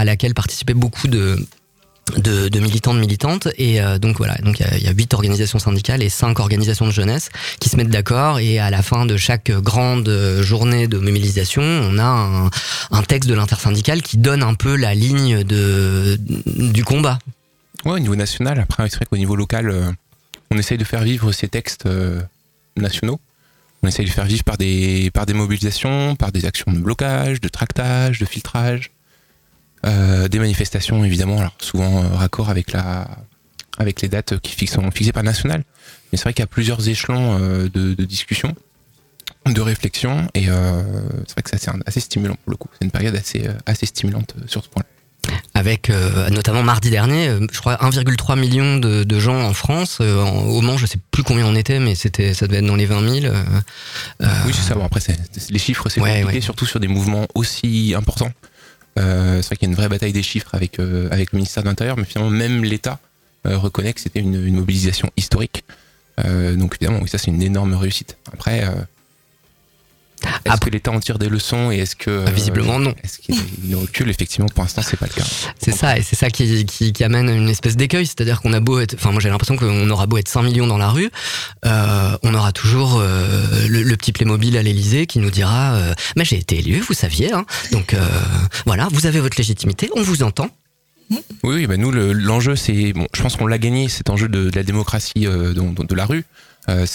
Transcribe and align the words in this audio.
à 0.00 0.04
laquelle 0.04 0.34
participaient 0.34 0.74
beaucoup 0.74 1.08
de 1.08 1.38
de, 2.16 2.58
militants, 2.58 2.94
de 2.94 2.98
militantes. 3.00 3.48
Et 3.56 3.80
euh, 3.80 3.98
donc 3.98 4.16
voilà, 4.16 4.34
donc 4.42 4.58
il 4.58 4.82
y 4.82 4.88
a 4.88 4.92
huit 4.92 5.14
organisations 5.14 5.58
syndicales 5.58 6.02
et 6.02 6.08
cinq 6.08 6.40
organisations 6.40 6.86
de 6.86 6.90
jeunesse 6.90 7.28
qui 7.60 7.68
se 7.68 7.76
mettent 7.76 7.90
d'accord. 7.90 8.40
Et 8.40 8.58
à 8.58 8.70
la 8.70 8.82
fin 8.82 9.06
de 9.06 9.16
chaque 9.16 9.50
grande 9.50 10.10
journée 10.40 10.88
de 10.88 10.98
mobilisation, 10.98 11.62
on 11.62 11.98
a 11.98 12.04
un, 12.04 12.50
un 12.90 13.02
texte 13.02 13.28
de 13.28 13.34
l'intersyndicale 13.34 14.02
qui 14.02 14.16
donne 14.18 14.42
un 14.42 14.54
peu 14.54 14.74
la 14.74 14.94
ligne 14.94 15.44
de, 15.44 16.18
du 16.74 16.84
combat. 16.84 17.18
Ouais, 17.84 17.92
au 17.92 17.98
niveau 17.98 18.16
national. 18.16 18.58
Après, 18.58 18.88
c'est 18.88 18.96
vrai 18.96 19.06
qu'au 19.06 19.16
niveau 19.16 19.36
local, 19.36 19.70
euh, 19.70 19.90
on 20.50 20.58
essaye 20.58 20.78
de 20.78 20.84
faire 20.84 21.02
vivre 21.02 21.30
ces 21.32 21.48
textes 21.48 21.86
euh, 21.86 22.20
nationaux. 22.76 23.20
On 23.82 23.88
essaye 23.88 24.04
de 24.04 24.10
faire 24.10 24.26
vivre 24.26 24.44
par 24.44 24.58
des, 24.58 25.10
par 25.14 25.26
des 25.26 25.32
mobilisations, 25.32 26.16
par 26.16 26.32
des 26.32 26.44
actions 26.44 26.72
de 26.72 26.78
blocage, 26.78 27.40
de 27.40 27.48
tractage, 27.48 28.18
de 28.18 28.26
filtrage. 28.26 28.90
Euh, 29.86 30.28
des 30.28 30.38
manifestations 30.38 31.04
évidemment, 31.04 31.38
alors 31.38 31.54
souvent 31.58 32.04
euh, 32.04 32.08
raccord 32.08 32.50
avec 32.50 32.72
la 32.72 33.08
avec 33.78 34.02
les 34.02 34.08
dates 34.08 34.38
qui 34.40 34.66
sont 34.66 34.90
fixées 34.90 35.12
par 35.12 35.22
national. 35.22 35.64
Mais 36.12 36.18
c'est 36.18 36.24
vrai 36.24 36.34
qu'il 36.34 36.42
y 36.42 36.44
a 36.44 36.48
plusieurs 36.48 36.86
échelons 36.86 37.38
euh, 37.40 37.68
de, 37.72 37.94
de, 37.94 38.04
discussion, 38.04 38.54
de 39.46 39.60
réflexion, 39.60 40.28
et 40.34 40.46
c'est 40.46 40.50
vrai 40.50 41.42
que 41.42 41.50
c'est 41.50 41.70
assez, 41.86 42.00
stimulant 42.00 42.34
pour 42.44 42.50
le 42.50 42.56
coup. 42.56 42.68
C'est 42.78 42.84
une 42.84 42.90
période 42.90 43.16
assez 43.16 43.48
assez 43.64 43.86
stimulante 43.86 44.34
sur 44.46 44.62
ce 44.62 44.68
point-là. 44.68 44.88
Avec 45.54 45.90
notamment 46.30 46.62
mardi 46.62 46.90
dernier, 46.90 47.30
je 47.52 47.60
crois 47.60 47.76
1,3 47.76 48.38
million 48.38 48.76
de, 48.78 49.04
de, 49.04 49.18
gens 49.18 49.40
en 49.40 49.54
France. 49.54 50.00
au 50.00 50.60
Mans, 50.60 50.76
je 50.76 50.86
sais 50.86 50.98
plus 51.10 51.22
combien 51.22 51.46
on 51.46 51.54
était, 51.54 51.78
mais 51.78 51.94
c'était 51.94 52.34
ça 52.34 52.46
devait 52.46 52.58
être 52.58 52.66
dans 52.66 52.76
les 52.76 52.86
20 52.86 53.20
000. 53.20 53.34
oui, 54.20 54.52
c'est 54.52 54.68
ça. 54.68 54.74
Bon, 54.74 54.84
après, 54.84 55.00
les 55.50 55.58
chiffres, 55.58 55.88
c'est 55.88 56.00
ouais, 56.00 56.20
compliqué, 56.20 56.34
ouais. 56.38 56.40
surtout 56.40 56.66
sur 56.66 56.80
des 56.80 56.88
mouvements 56.88 57.26
aussi 57.34 57.94
importants. 57.96 58.32
Euh, 58.98 59.36
c'est 59.36 59.46
vrai 59.46 59.56
qu'il 59.56 59.68
y 59.68 59.70
a 59.70 59.72
une 59.72 59.76
vraie 59.76 59.88
bataille 59.88 60.12
des 60.12 60.22
chiffres 60.22 60.54
avec, 60.54 60.78
euh, 60.78 61.08
avec 61.10 61.32
le 61.32 61.36
ministère 61.36 61.62
de 61.62 61.68
l'Intérieur, 61.68 61.96
mais 61.96 62.04
finalement 62.04 62.30
même 62.30 62.64
l'État 62.64 62.98
euh, 63.46 63.56
reconnaît 63.56 63.92
que 63.92 64.00
c'était 64.00 64.20
une, 64.20 64.50
mobilisation 64.52 65.10
historique. 65.16 65.64
donc 66.18 66.76
évidemment, 66.78 67.00
oui, 67.02 67.08
ça 67.08 67.16
c'est 67.16 67.30
une 67.30 67.42
énorme 67.42 67.74
réussite. 67.74 68.18
Après, 68.32 68.62
est-ce 70.44 70.60
que 70.60 70.70
l'État 70.70 70.90
en 70.90 71.00
tire 71.00 71.18
des 71.18 71.28
leçons 71.28 71.70
et 71.70 71.78
est-ce 71.78 71.96
que 71.96 72.24
ah, 72.26 72.30
visiblement 72.30 72.78
non 72.78 72.94
Est-ce 73.02 73.18
qu'il 73.18 73.34
y 73.68 73.74
a 73.74 73.78
recul 73.78 74.08
Effectivement, 74.08 74.48
pour 74.54 74.64
l'instant, 74.64 74.82
c'est 74.82 74.98
pas 74.98 75.06
le 75.06 75.12
cas. 75.12 75.26
C'est 75.62 75.72
ça, 75.72 75.98
et 75.98 76.02
c'est 76.02 76.16
ça 76.16 76.30
qui, 76.30 76.64
qui, 76.64 76.92
qui, 76.92 77.04
amène 77.04 77.28
une 77.28 77.48
espèce 77.48 77.76
d'écueil, 77.76 78.06
c'est-à-dire 78.06 78.40
qu'on 78.40 78.52
a 78.52 78.60
beau 78.60 78.80
être, 78.80 78.94
enfin 78.94 79.12
moi 79.12 79.20
j'ai 79.20 79.28
l'impression 79.28 79.56
qu'on 79.56 79.88
aura 79.90 80.06
beau 80.06 80.18
être 80.18 80.28
5 80.28 80.42
millions 80.42 80.66
dans 80.66 80.78
la 80.78 80.88
rue, 80.88 81.10
euh, 81.64 82.16
on 82.22 82.34
aura 82.34 82.52
toujours 82.52 82.98
euh, 82.98 83.66
le, 83.68 83.82
le, 83.82 83.96
petit 83.96 84.12
Playmobil 84.12 84.56
à 84.56 84.62
l'Élysée 84.62 85.06
qui 85.06 85.18
nous 85.18 85.30
dira, 85.30 85.74
euh, 85.74 85.94
mais 86.16 86.24
j'ai 86.24 86.36
été 86.36 86.58
élu, 86.58 86.80
vous 86.80 86.94
saviez, 86.94 87.32
hein, 87.32 87.44
donc 87.72 87.94
euh, 87.94 88.00
voilà, 88.66 88.88
vous 88.92 89.06
avez 89.06 89.20
votre 89.20 89.36
légitimité, 89.38 89.90
on 89.96 90.02
vous 90.02 90.22
entend. 90.22 90.48
Oui, 91.10 91.20
oui 91.42 91.66
bah 91.66 91.76
nous 91.76 91.90
l'enjeu 91.90 92.54
c'est, 92.54 92.92
bon, 92.92 93.06
je 93.14 93.22
pense 93.22 93.36
qu'on 93.36 93.48
l'a 93.48 93.58
gagné 93.58 93.88
cet 93.88 94.10
enjeu 94.10 94.28
de, 94.28 94.48
de 94.48 94.56
la 94.56 94.62
démocratie 94.62 95.22
de, 95.22 95.52
de, 95.52 95.84
de 95.84 95.94
la 95.94 96.06
rue. 96.06 96.24
Euh, 96.68 96.86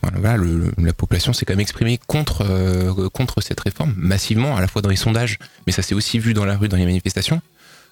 voilà, 0.00 0.38
la 0.78 0.92
population 0.92 1.32
s'est 1.32 1.44
quand 1.44 1.52
même 1.52 1.60
exprimée 1.60 1.98
contre 2.06 2.44
euh, 2.48 3.08
contre 3.10 3.40
cette 3.40 3.60
réforme 3.60 3.94
massivement, 3.96 4.56
à 4.56 4.60
la 4.60 4.68
fois 4.68 4.80
dans 4.80 4.88
les 4.88 4.96
sondages, 4.96 5.38
mais 5.66 5.72
ça 5.72 5.82
s'est 5.82 5.94
aussi 5.94 6.18
vu 6.18 6.34
dans 6.34 6.44
la 6.44 6.56
rue, 6.56 6.68
dans 6.68 6.76
les 6.76 6.86
manifestations. 6.86 7.42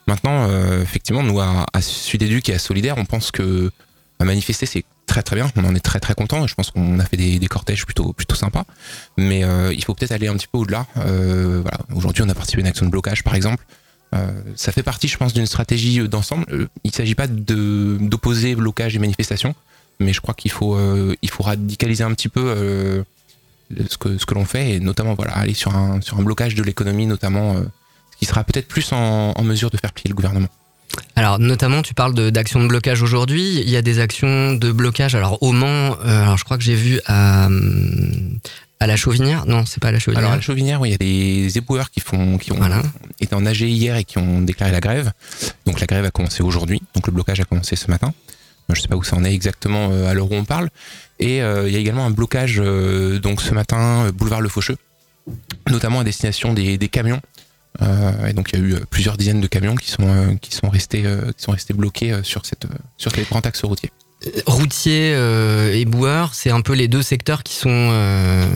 Maintenant, 0.07 0.49
euh, 0.49 0.83
effectivement, 0.83 1.23
nous 1.23 1.41
à, 1.41 1.67
à 1.73 1.81
Sud 1.83 2.23
Éduc 2.23 2.49
et 2.49 2.55
à 2.55 2.59
Solidaire, 2.59 2.97
on 2.97 3.05
pense 3.05 3.31
que 3.31 3.71
à 4.19 4.25
manifester 4.25 4.67
c'est 4.67 4.85
très 5.07 5.23
très 5.23 5.35
bien, 5.35 5.51
on 5.57 5.65
en 5.65 5.75
est 5.75 5.81
très 5.81 5.99
très 5.99 6.15
content. 6.15 6.47
Je 6.47 6.55
pense 6.55 6.71
qu'on 6.71 6.99
a 7.01 7.05
fait 7.05 7.17
des, 7.17 7.39
des, 7.39 7.49
cortèges 7.49 7.85
plutôt 7.85 8.13
plutôt 8.13 8.37
sympas, 8.37 8.65
mais 9.17 9.41
il 9.75 9.85
faut 9.85 9.95
peut-être 9.95 10.13
aller 10.13 10.29
un 10.29 10.35
petit 10.35 10.49
peu 10.51 10.59
au-delà. 10.59 10.87
Voilà, 10.95 11.79
aujourd'hui, 11.95 12.23
on 12.23 12.29
a 12.29 12.35
participé 12.35 12.61
à 12.61 12.63
une 12.63 12.69
action 12.69 12.87
de 12.87 12.91
blocage, 12.91 13.25
par 13.25 13.35
exemple. 13.35 13.65
Ça 14.57 14.73
fait 14.73 14.83
partie, 14.83 15.09
je 15.09 15.17
pense, 15.17 15.33
d'une 15.33 15.47
stratégie 15.47 16.07
d'ensemble. 16.09 16.45
Il 16.85 16.91
ne 16.91 16.93
s'agit 16.93 17.15
pas 17.15 17.27
d'opposer 17.27 18.55
blocage 18.55 18.95
et 18.95 18.99
manifestation 18.99 19.55
mais 20.01 20.13
je 20.13 20.21
crois 20.21 20.35
qu'il 20.35 20.51
faut, 20.51 20.75
euh, 20.75 21.15
il 21.23 21.31
faut 21.31 21.43
radicaliser 21.43 22.03
un 22.03 22.13
petit 22.15 22.29
peu 22.29 22.43
euh, 22.45 23.03
ce 23.89 23.97
que, 23.97 24.19
ce 24.19 24.27
que 24.27 24.35
l'on 24.35 24.45
fait 24.45 24.73
et 24.73 24.81
notamment 24.81 25.15
voilà, 25.15 25.33
aller 25.37 25.55
sur 25.55 25.77
un, 25.77 26.01
sur 26.01 26.19
un 26.19 26.23
blocage 26.23 26.55
de 26.55 26.63
l'économie, 26.63 27.07
notamment, 27.07 27.57
euh, 27.57 27.63
ce 28.13 28.17
qui 28.19 28.25
sera 28.25 28.43
peut-être 28.45 28.67
plus 28.67 28.93
en, 28.93 29.33
en 29.33 29.43
mesure 29.45 29.71
de 29.71 29.77
faire 29.77 29.93
plier 29.93 30.09
le 30.09 30.15
gouvernement. 30.15 30.49
Alors 31.17 31.39
notamment, 31.39 31.83
tu 31.83 31.95
parles 31.95 32.15
d'actions 32.33 32.59
de, 32.59 32.65
de, 32.65 32.69
blocage 32.69 33.03
aujourd'hui. 33.03 33.61
Il 33.61 33.71
y 33.71 33.77
a 33.77 33.83
des 33.83 34.01
actions 34.01 34.55
de 34.55 34.73
blocage. 34.73 35.15
Alors 35.15 35.43
au 35.43 35.53
Mans, 35.53 35.97
euh, 36.05 36.23
alors 36.23 36.37
je 36.37 36.45
crois 36.45 36.57
que 36.57 36.65
j'ai 36.65 36.75
vu 36.75 37.01
à, 37.07 37.49
à 38.81 38.87
la 38.87 38.97
Chauvinière. 38.97 39.47
Non, 39.47 39.65
c'est 39.67 39.81
pas 39.81 39.89
à 39.89 39.93
la 39.93 39.99
Chauvinière. 39.99 40.25
Alors 40.25 40.33
à 40.33 40.37
la 40.37 40.43
Chauvinière, 40.43 40.81
oui, 40.81 40.89
il 40.89 40.93
y 40.93 40.95
a 40.95 40.99
des 40.99 41.59
éboueurs 41.59 41.91
qui 41.91 42.01
font, 42.01 42.39
qui 42.39 42.53
ont 42.53 42.57
voilà. 42.57 42.83
été 43.21 43.35
en 43.35 43.47
AG 43.47 43.61
hier 43.61 43.97
et 43.97 44.05
qui 44.05 44.19
ont 44.19 44.41
déclaré 44.41 44.73
la 44.73 44.81
grève. 44.81 45.13
Donc 45.67 45.81
la 45.81 45.87
grève 45.87 46.05
a 46.05 46.11
commencé 46.11 46.43
aujourd'hui. 46.43 46.83
Donc 46.95 47.07
le 47.07 47.13
blocage 47.13 47.41
a 47.41 47.45
commencé 47.45 47.77
ce 47.77 47.91
matin. 47.91 48.13
Je 48.75 48.83
sais 48.83 48.89
pas 48.89 48.97
où 48.97 49.03
ça 49.03 49.17
en 49.17 49.25
est 49.25 49.35
exactement 49.35 49.91
euh, 49.91 50.07
à 50.07 50.15
l'heure 50.15 50.31
où 50.31 50.35
on 50.35 50.45
parle. 50.45 50.69
Et 51.19 51.43
euh, 51.43 51.69
il 51.69 51.73
y 51.73 51.77
a 51.77 51.79
également 51.79 52.07
un 52.07 52.11
blocage 52.11 52.61
euh, 52.61 53.19
donc 53.19 53.43
ce 53.43 53.53
matin 53.53 54.11
boulevard 54.15 54.41
Le 54.41 54.49
Faucheux, 54.49 54.77
notamment 55.69 56.01
à 56.01 56.05
destination 56.05 56.55
des, 56.55 56.79
camions. 56.89 57.21
et 58.27 58.33
donc 58.33 58.53
il 58.53 58.59
y 58.59 58.63
a 58.63 58.65
eu 58.65 58.75
plusieurs 58.89 59.17
dizaines 59.17 59.41
de 59.41 59.47
camions 59.47 59.75
qui 59.75 59.91
sont 59.91 60.37
qui 60.41 60.55
sont 60.55 60.69
restés 60.69 61.03
qui 61.37 61.43
sont 61.43 61.53
restés 61.53 61.75
bloqués 61.75 62.21
sur 62.23 62.47
cette 62.47 62.67
sur 62.97 63.13
grands 63.31 63.41
axes 63.41 63.65
routiers 63.65 63.93
routier 64.47 65.13
euh, 65.15 65.73
et 65.73 65.85
boueur, 65.87 66.35
c'est 66.35 66.51
un 66.51 66.61
peu 66.61 66.75
les 66.75 66.89
deux 66.89 67.03
secteurs 67.03 67.43
qui 67.43 67.55
sont 67.55 67.71
euh, 67.71 68.47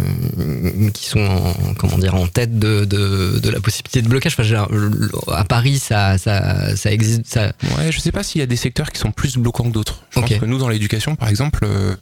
qui 0.93 1.07
sont 1.07 1.21
en, 1.21 1.75
comment 1.75 1.97
dire 1.97 2.15
en 2.15 2.27
tête 2.27 2.59
de, 2.59 2.85
de, 2.85 3.39
de 3.39 3.51
la 3.51 3.61
possibilité 3.61 4.03
de 4.03 4.09
blocage. 4.09 4.37
Enfin, 4.39 4.69
à 5.33 5.45
Paris, 5.45 5.79
ça 5.79 6.19
ça 6.19 6.77
ça 6.77 6.93
existe. 6.93 7.27
Ça... 7.27 7.53
Ouais, 7.79 7.91
je 7.91 7.99
sais 7.99 8.13
pas 8.13 8.23
s'il 8.23 8.41
y 8.41 8.43
a 8.45 8.47
des 8.47 8.57
secteurs 8.57 8.91
qui 8.91 9.01
sont 9.01 9.11
plus 9.11 9.37
bloquants 9.39 9.65
que 9.65 9.73
d'autres. 9.73 10.03
Je 10.11 10.19
okay. 10.19 10.35
pense 10.35 10.41
que 10.41 10.47
nous 10.47 10.59
dans 10.59 10.69
l'éducation, 10.69 11.17
par 11.17 11.29
exemple, 11.29 11.61
euh, 11.65 11.95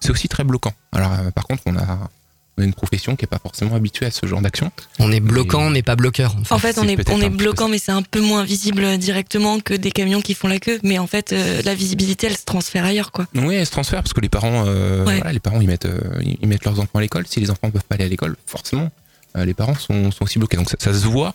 c'est 0.00 0.10
aussi 0.10 0.28
très 0.28 0.44
bloquant. 0.44 0.72
Alors 0.92 1.12
par 1.34 1.44
contre, 1.46 1.62
on 1.66 1.76
a 1.76 2.10
on 2.58 2.62
a 2.62 2.64
une 2.64 2.74
profession 2.74 3.16
qui 3.16 3.24
est 3.24 3.28
pas 3.28 3.38
forcément 3.38 3.76
habituée 3.76 4.06
à 4.06 4.10
ce 4.10 4.26
genre 4.26 4.40
d'action. 4.40 4.70
On 4.98 5.12
est 5.12 5.20
bloquant, 5.20 5.68
et... 5.68 5.72
mais 5.72 5.82
pas 5.82 5.96
bloqueur. 5.96 6.34
En 6.36 6.44
fait, 6.44 6.54
en 6.54 6.58
fait 6.58 6.78
on 6.78 6.88
est, 6.88 7.10
on 7.10 7.20
est 7.20 7.30
bloquant, 7.30 7.68
mais 7.68 7.78
c'est 7.78 7.92
un 7.92 8.02
peu 8.02 8.20
moins 8.20 8.44
visible 8.44 8.98
directement 8.98 9.60
que 9.60 9.74
des 9.74 9.92
camions 9.92 10.20
qui 10.20 10.34
font 10.34 10.48
la 10.48 10.58
queue. 10.58 10.80
Mais 10.82 10.98
en 10.98 11.06
fait, 11.06 11.32
euh, 11.32 11.62
la 11.64 11.74
visibilité, 11.74 12.26
elle 12.26 12.36
se 12.36 12.44
transfère 12.44 12.84
ailleurs, 12.84 13.12
quoi. 13.12 13.26
Oui, 13.34 13.54
elle 13.54 13.66
se 13.66 13.70
transfère 13.70 14.02
parce 14.02 14.12
que 14.12 14.20
les 14.20 14.28
parents, 14.28 14.64
euh, 14.66 15.04
ouais. 15.04 15.16
voilà, 15.16 15.32
les 15.32 15.40
parents, 15.40 15.60
ils 15.60 15.68
mettent, 15.68 15.86
euh, 15.86 16.20
ils 16.22 16.48
mettent 16.48 16.64
leurs 16.64 16.80
enfants 16.80 16.98
à 16.98 17.00
l'école. 17.00 17.26
Si 17.26 17.40
les 17.40 17.50
enfants 17.50 17.70
peuvent 17.70 17.84
pas 17.88 17.94
aller 17.94 18.04
à 18.04 18.08
l'école, 18.08 18.36
forcément, 18.46 18.90
euh, 19.36 19.44
les 19.44 19.54
parents 19.54 19.76
sont, 19.76 20.10
sont, 20.10 20.24
aussi 20.24 20.38
bloqués. 20.38 20.56
Donc 20.56 20.68
ça, 20.68 20.76
ça, 20.80 20.92
se 20.92 21.06
voit 21.06 21.34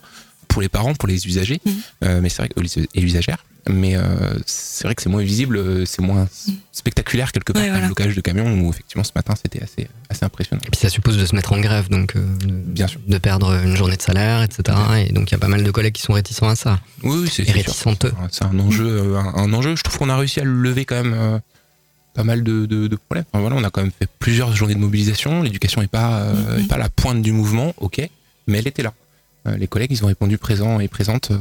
pour 0.50 0.62
les 0.62 0.70
parents, 0.70 0.94
pour 0.94 1.08
les 1.08 1.26
usagers, 1.26 1.62
mmh. 1.66 2.20
mais 2.22 2.30
c'est 2.30 2.44
vrai 2.44 2.50
que 2.50 2.60
et 2.60 2.88
les 2.94 3.04
usagères 3.04 3.44
mais 3.70 3.96
euh, 3.96 4.02
c'est 4.46 4.84
vrai 4.84 4.94
que 4.96 5.02
c'est 5.02 5.10
moins 5.10 5.24
visible, 5.24 5.88
c'est 5.88 6.02
moins 6.02 6.28
spectaculaire 6.74 7.32
quelque 7.32 7.54
part 7.54 7.62
ouais, 7.62 7.70
voilà. 7.70 7.84
le 7.84 7.88
blocage 7.88 8.16
de 8.16 8.22
camions 8.22 8.60
où 8.60 8.70
effectivement 8.70 9.06
ce 9.06 9.12
matin 9.16 9.36
c'était 9.42 9.64
assez 9.64 9.88
assez 10.10 10.26
impressionnant. 10.26 10.62
Et 10.66 10.70
puis 10.70 10.80
ça 10.80 10.90
suppose 10.90 11.18
de 11.18 11.26
se 11.26 11.36
mettre 11.36 11.54
en 11.54 11.60
grève 11.62 11.90
donc 11.90 12.16
euh, 12.16 12.26
bien 12.46 12.88
sûr 12.88 13.00
de 13.08 13.18
perdre 13.18 13.54
une 13.64 13.78
journée 13.78 13.96
de 13.96 14.02
salaire 14.02 14.42
etc. 14.42 14.78
Ouais. 14.90 15.08
Et 15.10 15.14
donc 15.14 15.32
il 15.32 15.34
y 15.34 15.36
a 15.36 15.38
pas 15.38 15.48
mal 15.48 15.64
de 15.64 15.72
collègues 15.72 15.94
qui 15.94 16.02
sont 16.02 16.14
réticents 16.14 16.50
à 16.50 16.56
ça. 16.56 16.80
Oui, 17.04 17.20
oui 17.24 17.30
c'est 17.32 17.50
réticenteux. 17.50 18.12
C'est 18.32 18.44
un 18.44 18.60
enjeu 18.60 19.16
un, 19.16 19.34
un, 19.36 19.54
enjeu. 19.54 19.76
Je 19.78 19.84
trouve 19.84 19.98
qu'on 19.98 20.10
a 20.10 20.18
réussi 20.18 20.42
à 20.42 20.44
le 20.44 20.54
lever 20.54 20.86
quand 20.86 21.02
même. 21.02 21.14
Euh, 21.14 21.40
pas 22.14 22.24
mal 22.24 22.44
de, 22.44 22.68
de, 22.68 22.88
de 22.88 22.96
problèmes. 22.96 23.26
Enfin, 23.34 23.42
voilà, 23.42 23.56
on 23.56 23.64
a 23.64 23.72
quand 23.72 23.82
même 23.82 23.92
fait 23.92 24.08
plusieurs 24.20 24.56
journées 24.56 24.76
de 24.76 24.80
mobilisation. 24.80 25.42
L'éducation 25.42 25.82
n'est 25.82 25.88
pas, 25.88 26.26
mm 26.26 26.36
-hmm. 26.36 26.60
est 26.60 26.68
pas 26.68 26.78
la 26.78 26.88
pointe 26.88 27.24
du 27.24 27.32
mouvement, 27.32 27.74
ok, 27.78 28.08
mais 28.46 28.60
elle 28.60 28.68
était 28.68 28.84
là. 28.84 28.94
les 29.58 29.68
collègues, 29.68 29.92
ils 29.94 30.04
ont 30.04 30.08
répondu 30.08 30.38
présents 30.38 30.80
et 30.80 30.88
présentes 30.88 31.32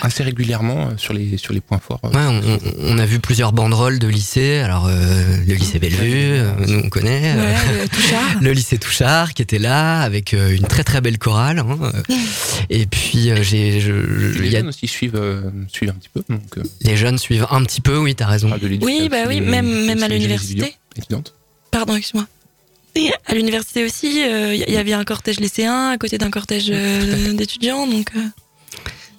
assez 0.00 0.22
régulièrement 0.22 0.88
euh, 0.88 0.96
sur 0.96 1.12
les 1.12 1.36
sur 1.36 1.52
les 1.52 1.60
points 1.60 1.78
forts. 1.78 2.00
Ouais, 2.04 2.10
on, 2.14 2.58
on, 2.78 2.98
a 2.98 3.06
vu 3.06 3.18
plusieurs 3.18 3.52
banderoles 3.52 3.98
de 3.98 4.08
lycées. 4.08 4.58
Alors 4.58 4.86
euh, 4.86 5.36
le 5.46 5.54
lycée 5.54 5.78
Bellevue, 5.78 6.34
euh, 6.34 6.52
nous 6.66 6.80
on 6.84 6.88
connaît. 6.88 7.34
Ouais, 7.34 7.54
le, 8.40 8.40
le, 8.40 8.52
lycée 8.52 8.78
Touchard 8.78 9.34
qui 9.34 9.42
était 9.42 9.58
là 9.58 10.00
avec 10.00 10.34
euh, 10.34 10.54
une 10.54 10.66
très 10.66 10.84
très 10.84 11.00
belle 11.00 11.18
chorale. 11.18 11.58
Hein. 11.58 11.78
Et 12.70 12.86
puis 12.86 13.30
j'ai, 13.42 13.80
les 13.80 14.48
y 14.48 14.56
a... 14.56 14.60
jeunes 14.60 14.68
aussi 14.68 14.86
suivent 14.86 15.20
suivent 15.68 15.90
un 15.90 15.94
petit 15.94 16.10
peu. 16.12 16.22
Donc, 16.28 16.66
les 16.80 16.96
jeunes 16.96 17.18
suivent 17.18 17.46
un 17.50 17.62
petit 17.64 17.80
peu, 17.80 17.98
oui, 17.98 18.14
t'as 18.14 18.26
raison. 18.26 18.50
Ah, 18.52 18.58
oui, 18.62 19.08
bah 19.10 19.24
oui, 19.28 19.40
même 19.40 19.86
même 19.86 20.02
à 20.02 20.08
l'université. 20.08 20.76
Pardon, 21.70 21.96
excuse-moi. 21.96 22.26
À 23.26 23.34
l'université 23.34 23.84
aussi, 23.84 24.20
il 24.20 24.22
euh, 24.22 24.54
y 24.54 24.76
avait 24.76 24.92
un 24.92 25.04
cortège 25.04 25.40
lycéen 25.40 25.90
à 25.90 25.98
côté 25.98 26.18
d'un 26.18 26.30
cortège 26.30 26.70
euh, 26.70 27.32
d'étudiants, 27.32 27.86
donc. 27.86 28.08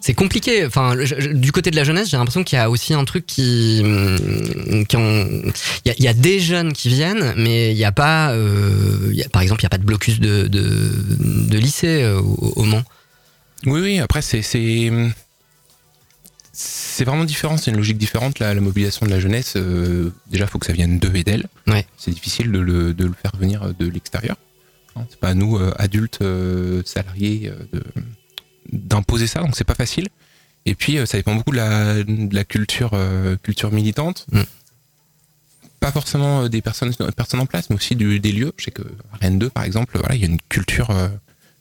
C'est 0.05 0.13
compliqué. 0.13 0.65
Enfin, 0.65 0.97
je, 1.01 1.31
du 1.31 1.53
côté 1.53 1.71
de 1.71 1.77
la 1.77 1.85
jeunesse, 1.85 2.09
j'ai 2.09 2.17
l'impression 2.17 2.43
qu'il 2.43 2.57
y 2.57 2.61
a 2.61 2.69
aussi 2.69 2.93
un 2.93 3.05
truc 3.05 3.25
qui, 3.25 3.81
mm, 3.81 4.17
il, 4.65 4.85
y 5.85 5.89
a, 5.89 5.93
il 5.97 6.03
y, 6.03 6.09
a, 6.09 6.13
des 6.13 6.41
jeunes 6.41 6.73
qui 6.73 6.89
viennent, 6.89 7.33
mais 7.37 7.71
il 7.71 7.77
n'y 7.77 7.85
a 7.85 7.93
pas, 7.93 8.33
euh, 8.33 9.07
il 9.11 9.15
y 9.15 9.23
a, 9.23 9.29
par 9.29 9.41
exemple, 9.41 9.61
il 9.61 9.63
n'y 9.63 9.67
a 9.67 9.69
pas 9.69 9.77
de 9.77 9.85
blocus 9.85 10.19
de, 10.19 10.47
de, 10.47 11.47
de 11.47 11.57
lycée 11.57 12.03
euh, 12.03 12.19
au, 12.19 12.51
au, 12.57 12.63
Mans. 12.65 12.83
Oui, 13.65 13.79
oui. 13.79 13.99
Après, 14.01 14.21
c'est 14.21 14.41
c'est 16.51 17.05
vraiment 17.05 17.23
différent. 17.23 17.55
C'est 17.55 17.71
une 17.71 17.77
logique 17.77 17.97
différente. 17.97 18.39
La, 18.39 18.53
la, 18.53 18.59
mobilisation 18.59 19.05
de 19.05 19.11
la 19.11 19.21
jeunesse, 19.21 19.53
euh, 19.55 20.09
déjà, 20.29 20.43
il 20.43 20.49
faut 20.49 20.59
que 20.59 20.65
ça 20.65 20.73
vienne 20.73 20.99
d'eux 20.99 21.15
et 21.15 21.23
d'elle. 21.23 21.45
Ouais. 21.65 21.87
C'est 21.95 22.11
difficile 22.11 22.51
de 22.51 22.59
le, 22.59 22.93
de 22.93 23.05
le, 23.05 23.13
faire 23.13 23.31
venir 23.39 23.73
de 23.79 23.87
l'extérieur. 23.87 24.35
C'est 25.09 25.19
pas 25.19 25.29
à 25.29 25.33
nous, 25.33 25.57
adultes, 25.77 26.19
salariés, 26.83 27.53
de 27.71 27.81
d'imposer 28.71 29.27
ça, 29.27 29.41
donc 29.41 29.55
c'est 29.55 29.63
pas 29.63 29.75
facile. 29.75 30.07
Et 30.65 30.75
puis 30.75 30.97
ça 31.05 31.17
dépend 31.17 31.35
beaucoup 31.35 31.51
de 31.51 31.57
la, 31.57 32.03
de 32.03 32.33
la 32.33 32.43
culture, 32.43 32.97
culture 33.43 33.71
militante. 33.71 34.25
Mm. 34.31 34.41
Pas 35.81 35.91
forcément 35.91 36.47
des 36.47 36.61
personnes, 36.61 36.93
personnes 37.17 37.41
en 37.41 37.45
place, 37.45 37.69
mais 37.69 37.75
aussi 37.75 37.95
des 37.97 38.31
lieux. 38.31 38.53
Je 38.57 38.65
sais 38.65 38.71
que 38.71 38.83
Rennes 39.19 39.39
2, 39.39 39.49
par 39.49 39.65
exemple, 39.65 39.97
voilà, 39.99 40.15
il 40.15 40.21
y 40.21 40.23
a 40.23 40.27
une 40.27 40.39
culture, 40.47 40.95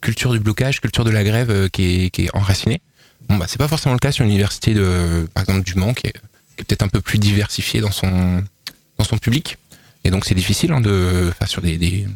culture 0.00 0.32
du 0.32 0.38
blocage, 0.38 0.81
culture 0.81 1.04
de 1.04 1.10
la 1.10 1.25
grève 1.25 1.69
qui 1.70 2.04
est, 2.04 2.10
qui 2.10 2.26
est 2.26 2.37
enracinée. 2.37 2.81
Bon, 3.28 3.37
bah, 3.37 3.46
c'est 3.49 3.58
pas 3.58 3.69
forcément 3.69 3.94
le 3.94 3.99
cas 3.99 4.12
sur 4.12 4.25
l'université 4.25 4.75
de, 4.75 5.26
par 5.34 5.43
exemple, 5.43 5.64
du 5.64 5.75
Mans, 5.75 5.94
qui 5.94 6.06
est, 6.06 6.14
peut-être 6.56 6.82
un 6.82 6.88
peu 6.88 7.00
plus 7.00 7.19
diversifiée 7.19 7.81
dans 7.81 7.90
son, 7.90 8.44
dans 8.99 9.04
son 9.04 9.19
public. 9.19 9.58
Et 10.04 10.10
donc, 10.10 10.25
c'est 10.25 10.34
difficile 10.34 10.72
hein, 10.72 10.81
de, 10.81 11.28
enfin, 11.31 11.46
sur 11.46 11.62
des, 11.62 11.78
des, 11.78 12.06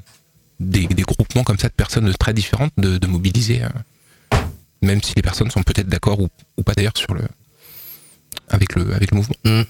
des, 0.61 1.03
groupements 1.03 1.45
comme 1.45 1.59
ça 1.59 1.69
de 1.69 1.73
personnes 1.73 2.13
très 2.15 2.35
différentes, 2.35 2.73
de, 2.77 2.99
de 2.99 3.07
mobiliser, 3.07 3.63
euh, 3.63 3.69
même 4.83 5.03
si 5.03 5.13
les 5.17 5.23
personnes 5.23 5.51
sont 5.51 5.63
peut-être 5.63 5.89
d'accord 5.89 6.21
ou, 6.21 6.29
ou, 6.57 6.63
pas 6.63 6.75
d'ailleurs 6.75 6.97
sur 6.97 7.15
le, 7.15 7.23
avec 8.49 8.75
le, 8.75 8.95
avec 8.95 9.11
le 9.11 9.17
mouvement. 9.17 9.37
Mmh. 9.45 9.63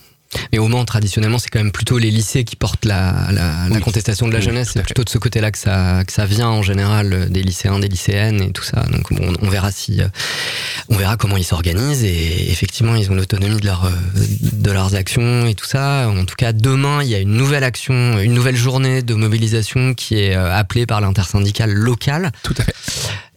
Mais 0.53 0.59
au 0.59 0.69
Mans, 0.69 0.85
traditionnellement, 0.85 1.39
c'est 1.39 1.49
quand 1.51 1.61
même 1.61 1.73
plutôt 1.73 1.99
les 1.99 2.11
lycées 2.11 2.45
qui 2.45 2.57
portent 2.57 2.85
la, 2.85 3.29
la, 3.31 3.81
contestation 3.81 4.27
de 4.27 4.33
la 4.33 4.41
jeunesse. 4.41 4.71
C'est 4.73 4.83
plutôt 4.83 5.05
de 5.05 5.09
ce 5.09 5.19
côté-là 5.19 5.53
que 5.53 5.59
ça, 5.59 6.03
que 6.07 6.13
ça 6.13 6.27
vient 6.27 6.49
en 6.49 6.63
général 6.63 7.13
euh, 7.13 7.27
des 7.29 7.43
lycéens, 7.43 7.79
des 7.79 7.89
lycéennes 7.89 8.41
et 8.43 8.53
tout 8.53 8.65
ça. 8.65 8.83
Donc 8.91 9.13
bon, 9.13 9.33
on 9.41 9.49
verra 9.49 9.71
si, 9.71 10.03
euh, 10.03 10.09
on 10.89 10.97
verra 10.97 11.17
comment 11.17 11.37
ils 11.37 11.45
s'organisent 11.45 12.05
et 12.05 12.51
effectivement, 12.51 12.97
ils 12.97 13.11
ont 13.11 13.15
l'autonomie 13.15 13.61
de, 13.61 13.67
leur, 13.67 13.85
euh, 13.85 13.91
de 14.53 14.71
leurs 14.71 14.95
actions 14.95 15.47
et 15.47 15.55
tout 15.55 15.67
ça. 15.67 16.09
En 16.09 16.25
tout 16.25 16.37
cas, 16.37 16.53
demain, 16.53 17.03
il 17.03 17.09
y 17.09 17.15
a 17.15 17.21
une 17.21 17.35
nouvelle 17.35 17.65
action, 17.65 18.19
une 18.19 18.35
nouvelle 18.35 18.57
journée 18.57 19.03
de 19.03 19.15
mobilisation 19.15 19.95
qui 19.95 20.19
est 20.19 20.35
appelée 20.35 20.87
par 20.87 21.01
l'intersyndicale 21.01 21.73
locale. 21.73 22.33
Tout 22.43 22.55
à 22.59 22.65
fait. 22.65 22.75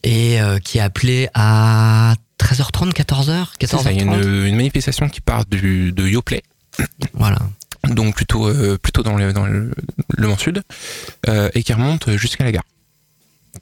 Et 0.03 0.39
qui 0.63 0.77
est 0.77 0.81
appelée 0.81 1.29
à 1.33 2.15
13h30, 2.39 2.93
14h, 2.93 3.57
14h30. 3.59 3.91
Il 3.91 3.97
y 3.97 3.99
a 3.99 4.03
une, 4.03 4.45
une 4.45 4.55
manifestation 4.55 5.09
qui 5.09 5.21
part 5.21 5.45
du, 5.45 5.91
de 5.91 6.07
Yoplait 6.07 6.43
voilà. 7.13 7.37
Donc 7.89 8.15
plutôt 8.15 8.47
euh, 8.47 8.77
plutôt 8.77 9.03
dans 9.03 9.15
le 9.15 9.33
dans 9.33 9.45
le, 9.45 9.71
Mans 10.17 10.37
Sud 10.37 10.61
euh, 11.27 11.49
et 11.53 11.63
qui 11.63 11.73
remonte 11.73 12.11
jusqu'à 12.17 12.43
la 12.43 12.51
gare. 12.51 12.63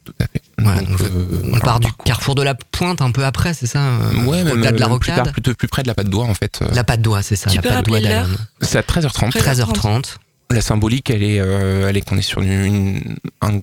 Tout 0.04 0.14
à 0.20 0.26
fait. 0.26 0.42
Euh, 0.60 1.52
on 1.54 1.60
part 1.60 1.80
du 1.80 1.92
carrefour 2.04 2.36
de 2.36 2.42
la 2.42 2.56
Pointe 2.56 3.02
un 3.02 3.12
peu 3.12 3.24
après, 3.24 3.54
c'est 3.54 3.68
ça 3.68 3.92
Ouais, 4.26 4.44
même 4.44 4.76
de 4.76 4.80
la 4.80 4.88
Rocade. 4.88 5.24
Plus, 5.24 5.32
plutôt 5.34 5.54
plus 5.54 5.68
près 5.68 5.84
de 5.84 5.88
la 5.88 5.94
Patte 5.94 6.10
d'Oie 6.10 6.26
en 6.26 6.34
fait. 6.34 6.62
La 6.74 6.84
Patte 6.84 7.02
d'Oie, 7.02 7.22
c'est 7.22 7.36
ça. 7.36 7.50
Tu 7.50 7.58
la 7.58 7.62
peux 7.62 7.70
Patte 7.70 8.04
l'heure 8.04 8.28
C'est 8.62 8.78
à 8.78 8.82
13h30. 8.82 9.32
13h30. 9.38 10.16
La 10.50 10.62
symbolique, 10.62 11.10
elle 11.10 11.24
est, 11.24 11.36
elle 11.36 11.98
est 11.98 12.02
qu'on 12.02 12.18
est 12.18 12.22
sur 12.22 12.42
une, 12.42 13.18
un, 13.42 13.60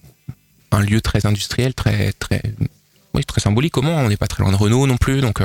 un, 0.74 0.80
lieu 0.80 1.00
très 1.00 1.26
industriel, 1.26 1.74
très 1.74 2.12
très 2.12 2.42
oui, 3.14 3.24
très 3.24 3.40
symbolique. 3.40 3.72
Comment 3.72 3.96
On 3.96 4.08
n'est 4.08 4.16
pas 4.16 4.26
très 4.26 4.42
loin 4.42 4.52
de 4.52 4.56
Renault 4.56 4.86
non 4.86 4.96
plus, 4.96 5.20
donc 5.20 5.40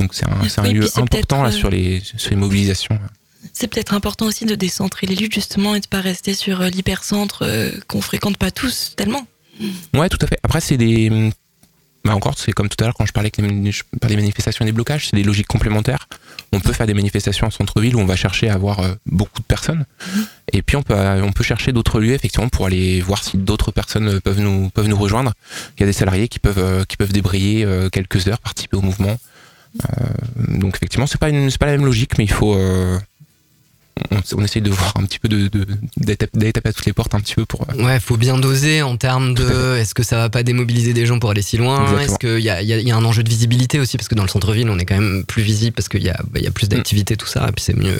donc 0.00 0.14
c'est 0.14 0.26
un, 0.26 0.64
un 0.64 0.72
lieu 0.72 0.86
important 0.96 1.42
là, 1.42 1.52
sur, 1.52 1.68
les, 1.68 2.00
sur 2.16 2.30
les 2.30 2.36
mobilisations. 2.36 2.98
C'est 3.52 3.68
peut-être 3.68 3.94
important 3.94 4.26
aussi 4.26 4.46
de 4.46 4.54
décentrer 4.54 5.06
les 5.06 5.14
luttes 5.14 5.34
justement 5.34 5.74
et 5.74 5.80
de 5.80 5.86
pas 5.86 6.00
rester 6.00 6.34
sur 6.34 6.60
euh, 6.60 6.68
l'hypercentre 6.68 7.42
euh, 7.42 7.70
qu'on 7.86 8.00
fréquente 8.00 8.38
pas 8.38 8.50
tous 8.50 8.94
tellement. 8.96 9.26
Ouais, 9.94 10.08
tout 10.08 10.18
à 10.22 10.26
fait. 10.26 10.38
Après, 10.42 10.60
c'est 10.60 10.78
des. 10.78 11.30
Bah 12.02 12.14
encore, 12.14 12.38
c'est 12.38 12.52
comme 12.52 12.70
tout 12.70 12.82
à 12.82 12.86
l'heure 12.86 12.94
quand 12.94 13.04
je 13.04 13.12
parlais, 13.12 13.30
que 13.30 13.42
les, 13.42 13.72
je 13.72 13.82
parlais 14.00 14.16
des 14.16 14.22
manifestations 14.22 14.64
et 14.64 14.66
des 14.66 14.72
blocages, 14.72 15.08
c'est 15.08 15.16
des 15.16 15.22
logiques 15.22 15.48
complémentaires. 15.48 16.08
On 16.52 16.60
peut 16.60 16.72
faire 16.72 16.86
des 16.86 16.94
manifestations 16.94 17.46
en 17.46 17.50
centre-ville 17.50 17.96
où 17.96 18.00
on 18.00 18.06
va 18.06 18.16
chercher 18.16 18.48
à 18.48 18.54
avoir 18.54 18.80
euh, 18.80 18.94
beaucoup 19.06 19.40
de 19.40 19.44
personnes. 19.44 19.84
Mm-hmm. 19.84 20.24
Et 20.52 20.62
puis 20.62 20.76
on 20.76 20.82
peut, 20.82 20.94
on 20.94 21.32
peut 21.32 21.44
chercher 21.44 21.72
d'autres 21.72 22.00
lieux 22.00 22.14
effectivement 22.14 22.48
pour 22.48 22.66
aller 22.66 23.00
voir 23.00 23.22
si 23.22 23.36
d'autres 23.36 23.70
personnes 23.70 24.20
peuvent 24.20 24.40
nous, 24.40 24.68
peuvent 24.70 24.88
nous 24.88 24.98
rejoindre. 24.98 25.32
Il 25.76 25.80
y 25.80 25.84
a 25.84 25.86
des 25.86 25.92
salariés 25.92 26.28
qui 26.28 26.38
peuvent, 26.38 26.84
qui 26.86 26.96
peuvent 26.96 27.12
débrayer 27.12 27.66
quelques 27.92 28.26
heures, 28.26 28.40
participer 28.40 28.76
au 28.76 28.82
mouvement. 28.82 29.16
donc 30.36 30.74
effectivement, 30.74 31.06
c'est 31.06 31.20
pas, 31.20 31.28
une, 31.28 31.52
pas 31.52 31.66
la 31.66 31.72
même 31.72 31.84
logique, 31.84 32.18
mais 32.18 32.24
il 32.24 32.32
faut, 32.32 32.56
on, 34.36 34.44
essaye 34.44 34.62
de 34.62 34.70
voir 34.70 34.92
un 34.96 35.04
petit 35.04 35.18
peu 35.18 35.28
de, 35.28 35.50
d'aller 35.96 36.52
taper 36.52 36.68
à 36.68 36.72
toutes 36.72 36.86
les 36.86 36.92
portes 36.92 37.14
un 37.14 37.20
petit 37.20 37.34
peu 37.34 37.46
pour. 37.46 37.66
Euh, 37.70 37.84
ouais, 37.84 38.00
faut 38.00 38.16
bien 38.16 38.38
doser 38.38 38.82
en 38.82 38.96
termes 38.96 39.34
de 39.34 39.76
est-ce 39.76 39.94
que 39.94 40.02
ça 40.02 40.16
va 40.16 40.28
pas 40.28 40.42
démobiliser 40.42 40.92
des 40.92 41.06
gens 41.06 41.18
pour 41.18 41.30
aller 41.30 41.42
si 41.42 41.56
loin? 41.56 41.98
Est-ce 41.98 42.18
qu'il 42.18 42.40
y 42.40 42.50
a, 42.50 42.62
y 42.62 42.90
a, 42.90 42.96
un 42.96 43.04
enjeu 43.04 43.22
de 43.22 43.28
visibilité 43.28 43.78
aussi? 43.78 43.96
Parce 43.96 44.08
que 44.08 44.14
dans 44.14 44.22
le 44.22 44.28
centre-ville 44.28 44.68
on 44.70 44.78
est 44.78 44.84
quand 44.84 44.98
même 44.98 45.24
plus 45.24 45.42
visible 45.42 45.74
parce 45.74 45.88
qu'il 45.88 46.02
y 46.02 46.10
a, 46.10 46.20
bah, 46.30 46.40
y 46.40 46.46
a 46.46 46.50
plus 46.50 46.66
mm. 46.66 46.70
d'activités 46.70 47.16
tout 47.16 47.26
ça 47.26 47.46
et 47.48 47.52
puis 47.52 47.64
c'est 47.64 47.76
mieux 47.76 47.98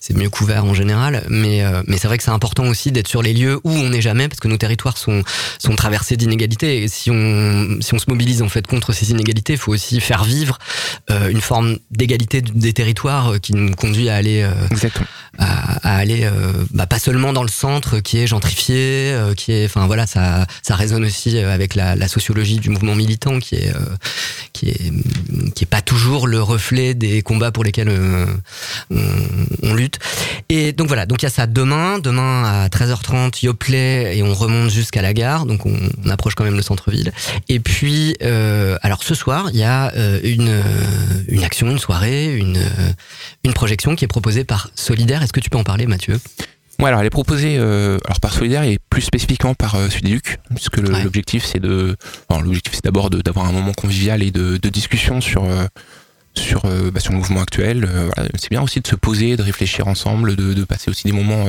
c'est 0.00 0.16
mieux 0.16 0.30
couvert 0.30 0.64
en 0.64 0.74
général. 0.74 1.24
Mais 1.28 1.64
euh, 1.64 1.82
mais 1.86 1.98
c'est 1.98 2.08
vrai 2.08 2.18
que 2.18 2.24
c'est 2.24 2.30
important 2.30 2.66
aussi 2.66 2.92
d'être 2.92 3.08
sur 3.08 3.22
les 3.22 3.32
lieux 3.32 3.60
où 3.64 3.70
on 3.70 3.90
n'est 3.90 4.02
jamais 4.02 4.28
parce 4.28 4.40
que 4.40 4.48
nos 4.48 4.58
territoires 4.58 4.98
sont 4.98 5.22
sont 5.58 5.76
traversés 5.76 6.16
d'inégalités 6.16 6.82
et 6.82 6.88
si 6.88 7.10
on 7.10 7.78
si 7.80 7.94
on 7.94 7.98
se 7.98 8.06
mobilise 8.08 8.42
en 8.42 8.48
fait 8.48 8.66
contre 8.66 8.92
ces 8.92 9.10
inégalités, 9.10 9.54
il 9.54 9.58
faut 9.58 9.72
aussi 9.72 10.00
faire 10.00 10.24
vivre 10.24 10.58
euh, 11.10 11.28
une 11.28 11.40
forme 11.40 11.78
d'égalité 11.90 12.40
des 12.42 12.72
territoires 12.72 13.40
qui 13.40 13.54
nous 13.54 13.74
conduit 13.74 14.08
à 14.08 14.16
aller 14.16 14.48
Exactement 14.70 15.06
à, 15.38 15.96
aller 15.96 16.24
euh, 16.24 16.52
bah, 16.72 16.86
pas 16.86 16.98
seulement 16.98 17.32
dans 17.32 17.42
le 17.42 17.48
centre 17.48 18.00
qui 18.00 18.18
est 18.18 18.26
gentrifié, 18.26 19.12
euh, 19.12 19.34
qui 19.34 19.52
est, 19.52 19.64
enfin 19.66 19.86
voilà, 19.86 20.06
ça, 20.06 20.46
ça 20.62 20.74
résonne 20.74 21.04
aussi 21.04 21.36
euh, 21.36 21.52
avec 21.52 21.74
la, 21.74 22.08
sociologie 22.08 22.58
du 22.58 22.70
mouvement 22.70 22.94
militant 22.94 23.38
qui 23.38 23.56
est, 23.56 23.72
qui 24.54 24.70
est, 24.70 24.92
qui 25.54 25.64
est 25.64 25.68
pas 25.68 25.82
toujours 25.82 26.26
le 26.26 26.40
reflet 26.40 26.94
des 26.94 27.20
combats 27.20 27.52
pour 27.52 27.62
lesquels 27.62 27.90
on, 27.90 28.96
on, 29.62 29.74
lutte. 29.74 29.98
Et 30.48 30.72
donc 30.72 30.88
voilà, 30.88 31.04
donc 31.04 31.20
il 31.20 31.26
y 31.26 31.28
a 31.28 31.30
ça 31.30 31.46
demain, 31.46 31.98
demain 31.98 32.44
à 32.44 32.68
13h30, 32.68 33.44
Yoplait 33.44 34.16
et 34.16 34.22
on 34.22 34.32
remonte 34.32 34.70
jusqu'à 34.70 35.02
la 35.02 35.12
gare, 35.12 35.44
donc 35.44 35.66
on, 35.66 35.76
on 36.02 36.08
approche 36.08 36.34
quand 36.34 36.44
même 36.44 36.56
le 36.56 36.62
centre-ville. 36.62 37.12
Et 37.50 37.60
puis, 37.60 38.16
alors 38.80 39.02
ce 39.02 39.14
soir, 39.14 39.50
il 39.52 39.58
y 39.58 39.64
a 39.64 39.92
une, 40.24 40.62
une 41.28 41.44
action, 41.44 41.70
une 41.70 41.78
soirée, 41.78 42.34
une, 42.34 42.58
une 43.44 43.52
projection 43.52 43.96
qui 43.96 44.06
est 44.06 44.08
proposée 44.08 44.44
par 44.44 44.70
Solidaire 44.74 45.22
est-ce 45.28 45.32
que 45.34 45.40
tu 45.40 45.50
peux 45.50 45.58
en 45.58 45.64
parler, 45.64 45.86
Mathieu? 45.86 46.18
Ouais, 46.78 46.86
alors 46.86 47.00
elle 47.00 47.06
est 47.06 47.10
proposée 47.10 47.58
euh, 47.58 47.98
alors 48.06 48.18
par 48.18 48.32
Solidaire 48.32 48.62
et 48.62 48.78
plus 48.88 49.02
spécifiquement 49.02 49.52
par 49.52 49.74
euh, 49.74 49.88
puisque 50.54 50.78
l'objectif 50.78 51.44
c'est 51.44 51.58
de, 51.58 51.96
l'objectif 52.30 52.74
c'est 52.74 52.84
d'abord 52.84 53.10
d'avoir 53.10 53.46
un 53.46 53.52
moment 53.52 53.72
convivial 53.72 54.22
et 54.22 54.30
de, 54.30 54.56
discussion 54.68 55.20
sur 55.20 55.44
euh, 55.44 55.66
sur 56.34 56.64
euh, 56.64 56.90
bah, 56.90 57.00
sur 57.00 57.12
le 57.12 57.18
mouvement 57.18 57.42
actuel. 57.42 57.86
c'est 58.36 58.50
bien 58.50 58.62
aussi 58.62 58.80
de 58.80 58.86
se 58.86 58.94
poser, 58.94 59.36
de 59.36 59.42
réfléchir 59.42 59.86
ensemble, 59.86 60.34
de, 60.36 60.64
passer 60.64 60.88
aussi 60.88 61.02
des 61.04 61.12
moments 61.12 61.44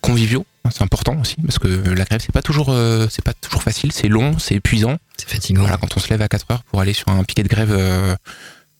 conviviaux. 0.00 0.46
C'est 0.72 0.82
important 0.82 1.16
aussi 1.20 1.36
parce 1.44 1.60
que 1.60 1.68
la 1.68 2.04
grève 2.04 2.20
c'est 2.24 2.32
pas 2.32 2.42
toujours 2.42 2.74
c'est 3.10 3.24
pas 3.24 3.34
toujours 3.34 3.62
facile, 3.62 3.92
c'est 3.92 4.08
long, 4.08 4.38
c'est 4.38 4.54
épuisant. 4.56 4.96
C'est 5.18 5.28
fatigant. 5.28 5.60
Voilà, 5.60 5.76
quand 5.76 5.94
on 5.96 6.00
se 6.00 6.08
lève 6.08 6.22
à 6.22 6.28
4 6.28 6.50
heures 6.50 6.62
pour 6.64 6.80
aller 6.80 6.94
sur 6.94 7.08
un 7.08 7.22
piquet 7.24 7.42
de 7.42 7.48
grève 7.48 7.72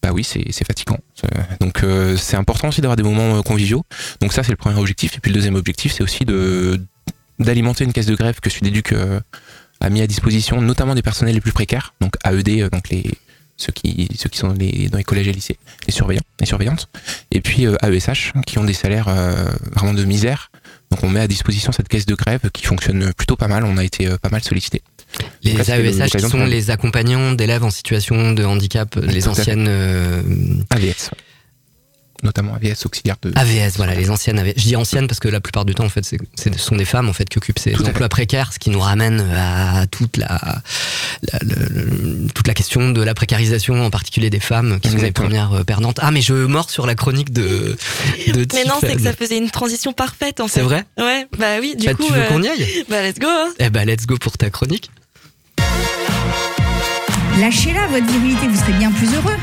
bah 0.06 0.12
oui, 0.14 0.22
c'est 0.22 0.64
fatigant. 0.64 0.98
Donc 1.60 1.82
euh, 1.82 2.16
c'est 2.16 2.36
important 2.36 2.68
aussi 2.68 2.80
d'avoir 2.80 2.94
des 2.94 3.02
moments 3.02 3.38
euh, 3.38 3.42
conviviaux. 3.42 3.84
Donc 4.20 4.32
ça 4.32 4.44
c'est 4.44 4.52
le 4.52 4.56
premier 4.56 4.78
objectif. 4.78 5.16
Et 5.16 5.20
puis 5.20 5.32
le 5.32 5.34
deuxième 5.34 5.56
objectif 5.56 5.92
c'est 5.92 6.04
aussi 6.04 6.24
d'alimenter 7.40 7.82
une 7.82 7.92
caisse 7.92 8.06
de 8.06 8.14
grève 8.14 8.38
que 8.38 8.48
Sudéduc 8.48 8.92
euh, 8.92 9.18
a 9.80 9.90
mis 9.90 10.02
à 10.02 10.06
disposition, 10.06 10.62
notamment 10.62 10.94
des 10.94 11.02
personnels 11.02 11.34
les 11.34 11.40
plus 11.40 11.50
précaires, 11.50 11.92
donc 12.00 12.14
AED, 12.24 12.70
donc 12.70 12.88
les 12.90 13.02
ceux 13.56 13.72
qui 13.72 14.08
ceux 14.16 14.28
qui 14.28 14.38
sont 14.38 14.48
dans 14.48 14.54
les 14.56 15.04
collèges 15.04 15.26
et 15.26 15.32
lycées, 15.32 15.58
les 15.88 15.92
surveillants, 15.92 16.22
les 16.38 16.46
surveillantes, 16.46 16.88
et 17.32 17.40
puis 17.40 17.64
AESH 17.64 18.32
qui 18.46 18.60
ont 18.60 18.64
des 18.64 18.74
salaires 18.74 19.08
vraiment 19.72 19.94
de 19.94 20.04
misère. 20.04 20.52
Donc 20.92 21.02
on 21.02 21.08
met 21.08 21.20
à 21.20 21.26
disposition 21.26 21.72
cette 21.72 21.88
caisse 21.88 22.06
de 22.06 22.14
grève 22.14 22.48
qui 22.52 22.64
fonctionne 22.64 23.12
plutôt 23.14 23.34
pas 23.34 23.48
mal. 23.48 23.64
On 23.64 23.76
a 23.76 23.82
été 23.82 24.08
pas 24.22 24.28
mal 24.28 24.44
sollicité. 24.44 24.82
Les 25.42 25.70
AESH 25.70 26.10
qui 26.10 26.20
sont 26.20 26.44
les 26.44 26.70
accompagnants 26.70 27.32
d'élèves 27.32 27.64
en 27.64 27.70
situation 27.70 28.32
de 28.32 28.44
handicap, 28.44 28.96
les 28.96 29.28
anciennes 29.28 29.66
euh, 29.68 30.22
AVS 30.70 31.10
notamment 32.26 32.54
AVS 32.54 32.84
auxiliaire 32.84 33.16
de 33.22 33.32
AVS 33.34 33.76
voilà 33.76 33.94
les 33.94 34.10
anciennes 34.10 34.38
AVS. 34.38 34.52
je 34.56 34.64
dis 34.64 34.76
anciennes 34.76 35.06
parce 35.06 35.20
que 35.20 35.28
la 35.28 35.40
plupart 35.40 35.64
du 35.64 35.74
temps 35.74 35.84
en 35.84 35.88
fait 35.88 36.04
ce 36.04 36.16
sont 36.58 36.76
des 36.76 36.84
femmes 36.84 37.08
en 37.08 37.12
fait 37.12 37.28
qui 37.28 37.38
occupent 37.38 37.58
ces 37.58 37.74
emplois 37.76 38.08
précaires 38.08 38.52
ce 38.52 38.58
qui 38.58 38.70
nous 38.70 38.80
ramène 38.80 39.20
à 39.34 39.86
toute 39.86 40.16
la, 40.16 40.60
toute 42.34 42.46
la 42.46 42.54
question 42.54 42.90
de 42.90 43.02
la 43.02 43.14
précarisation 43.14 43.84
en 43.84 43.90
particulier 43.90 44.30
des 44.30 44.40
femmes 44.40 44.78
qui 44.80 44.90
sont 44.90 44.98
les 44.98 45.12
premières 45.12 45.52
euh, 45.52 45.64
perdantes. 45.64 45.98
Ah 46.02 46.10
mais 46.10 46.20
je 46.20 46.34
mords 46.34 46.70
sur 46.70 46.86
la 46.86 46.94
chronique 46.94 47.32
de, 47.32 47.76
de 48.26 48.46
mais 48.54 48.64
non 48.64 48.74
c'est 48.80 48.96
que 48.96 49.02
ça 49.02 49.12
faisait 49.12 49.38
une 49.38 49.50
transition 49.50 49.92
parfaite 49.92 50.40
en 50.40 50.48
fait. 50.48 50.60
c'est 50.60 50.62
vrai 50.62 50.84
ouais 50.98 51.26
bah 51.38 51.58
oui 51.60 51.76
du 51.76 51.86
bah, 51.86 51.94
coup 51.94 52.04
tu 52.06 52.12
veux 52.12 52.22
qu'on 52.28 52.42
y 52.42 52.48
aille? 52.48 52.84
bah 52.88 53.02
let's 53.02 53.18
go 53.18 53.28
hein. 53.28 53.52
eh 53.58 53.70
bah 53.70 53.84
let's 53.84 54.06
go 54.06 54.16
pour 54.18 54.36
ta 54.36 54.50
chronique. 54.50 54.90
Lâchez-la, 57.38 57.86
votre 57.88 58.06
virilité, 58.06 58.48
vous 58.48 58.58
serez 58.58 58.72
bien 58.72 58.90
plus 58.90 59.14
heureux 59.14 59.36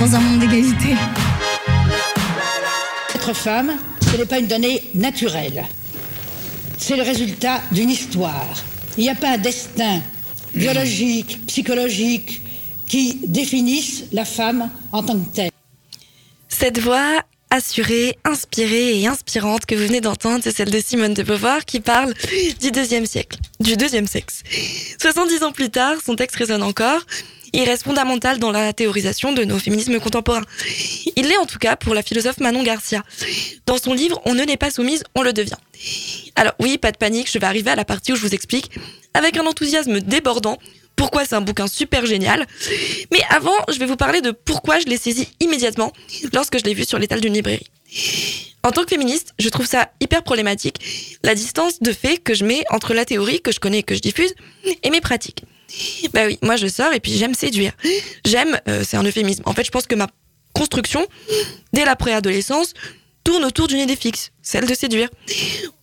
dans 0.00 0.14
un 0.14 0.20
monde 0.20 0.40
d'égalité. 0.40 0.96
Femme, 3.32 3.78
ce 4.02 4.16
n'est 4.16 4.26
pas 4.26 4.38
une 4.38 4.46
donnée 4.46 4.90
naturelle. 4.94 5.64
C'est 6.76 6.96
le 6.96 7.02
résultat 7.02 7.62
d'une 7.72 7.90
histoire. 7.90 8.54
Il 8.98 9.04
n'y 9.04 9.10
a 9.10 9.14
pas 9.14 9.30
un 9.30 9.38
destin 9.38 10.02
biologique, 10.54 11.46
psychologique 11.46 12.42
qui 12.86 13.20
définisse 13.26 14.04
la 14.12 14.24
femme 14.24 14.70
en 14.92 15.02
tant 15.02 15.18
que 15.18 15.34
telle. 15.34 15.50
Cette 16.48 16.78
voix 16.78 17.22
assurée, 17.54 18.18
inspirée 18.24 19.00
et 19.00 19.06
inspirante 19.06 19.64
que 19.64 19.76
vous 19.76 19.86
venez 19.86 20.00
d'entendre, 20.00 20.40
c'est 20.42 20.50
celle 20.50 20.70
de 20.70 20.80
Simone 20.80 21.14
de 21.14 21.22
Beauvoir 21.22 21.64
qui 21.64 21.78
parle 21.78 22.12
du 22.60 22.72
deuxième 22.72 23.06
siècle, 23.06 23.38
du 23.60 23.76
deuxième 23.76 24.08
sexe. 24.08 24.42
70 25.00 25.44
ans 25.44 25.52
plus 25.52 25.70
tard, 25.70 25.94
son 26.04 26.16
texte 26.16 26.34
résonne 26.34 26.64
encore. 26.64 27.00
Il 27.52 27.62
reste 27.62 27.84
fondamental 27.84 28.40
dans 28.40 28.50
la 28.50 28.72
théorisation 28.72 29.32
de 29.32 29.44
nos 29.44 29.60
féminismes 29.60 30.00
contemporains. 30.00 30.42
Il 31.14 31.28
l'est 31.28 31.36
en 31.36 31.46
tout 31.46 31.60
cas 31.60 31.76
pour 31.76 31.94
la 31.94 32.02
philosophe 32.02 32.40
Manon 32.40 32.64
Garcia. 32.64 33.04
Dans 33.66 33.78
son 33.78 33.94
livre 33.94 34.20
On 34.24 34.34
ne 34.34 34.42
n'est 34.42 34.56
pas 34.56 34.72
soumise, 34.72 35.04
on 35.14 35.22
le 35.22 35.32
devient. 35.32 35.54
Alors 36.34 36.54
oui, 36.58 36.76
pas 36.76 36.90
de 36.90 36.96
panique, 36.96 37.30
je 37.30 37.38
vais 37.38 37.46
arriver 37.46 37.70
à 37.70 37.76
la 37.76 37.84
partie 37.84 38.12
où 38.12 38.16
je 38.16 38.22
vous 38.22 38.34
explique, 38.34 38.72
avec 39.14 39.36
un 39.36 39.46
enthousiasme 39.46 40.00
débordant, 40.00 40.58
pourquoi 40.96 41.24
c'est 41.24 41.34
un 41.34 41.40
bouquin 41.40 41.66
super 41.66 42.06
génial. 42.06 42.46
Mais 43.12 43.20
avant, 43.30 43.56
je 43.72 43.78
vais 43.78 43.86
vous 43.86 43.96
parler 43.96 44.20
de 44.20 44.30
pourquoi 44.30 44.78
je 44.78 44.86
l'ai 44.86 44.96
saisi 44.96 45.28
immédiatement 45.40 45.92
lorsque 46.32 46.58
je 46.58 46.64
l'ai 46.64 46.74
vu 46.74 46.84
sur 46.84 46.98
l'étal 46.98 47.20
d'une 47.20 47.34
librairie. 47.34 47.70
En 48.62 48.70
tant 48.70 48.82
que 48.82 48.88
féministe, 48.88 49.34
je 49.38 49.48
trouve 49.50 49.66
ça 49.66 49.90
hyper 50.00 50.22
problématique, 50.22 51.18
la 51.22 51.34
distance 51.34 51.80
de 51.80 51.92
fait 51.92 52.16
que 52.18 52.32
je 52.32 52.44
mets 52.44 52.64
entre 52.70 52.94
la 52.94 53.04
théorie 53.04 53.40
que 53.40 53.52
je 53.52 53.60
connais 53.60 53.80
et 53.80 53.82
que 53.82 53.94
je 53.94 54.00
diffuse 54.00 54.34
et 54.82 54.90
mes 54.90 55.00
pratiques. 55.00 55.44
Bah 56.12 56.26
oui, 56.26 56.38
moi 56.42 56.56
je 56.56 56.66
sors 56.66 56.92
et 56.92 57.00
puis 57.00 57.12
j'aime 57.12 57.34
séduire. 57.34 57.72
J'aime, 58.24 58.58
euh, 58.68 58.82
c'est 58.86 58.96
un 58.96 59.02
euphémisme. 59.02 59.42
En 59.44 59.52
fait, 59.52 59.64
je 59.64 59.70
pense 59.70 59.86
que 59.86 59.94
ma 59.94 60.06
construction, 60.54 61.06
dès 61.72 61.84
la 61.84 61.96
préadolescence, 61.96 62.74
tourne 63.22 63.44
autour 63.44 63.66
d'une 63.66 63.80
idée 63.80 63.96
fixe, 63.96 64.30
celle 64.42 64.66
de 64.66 64.74
séduire. 64.74 65.10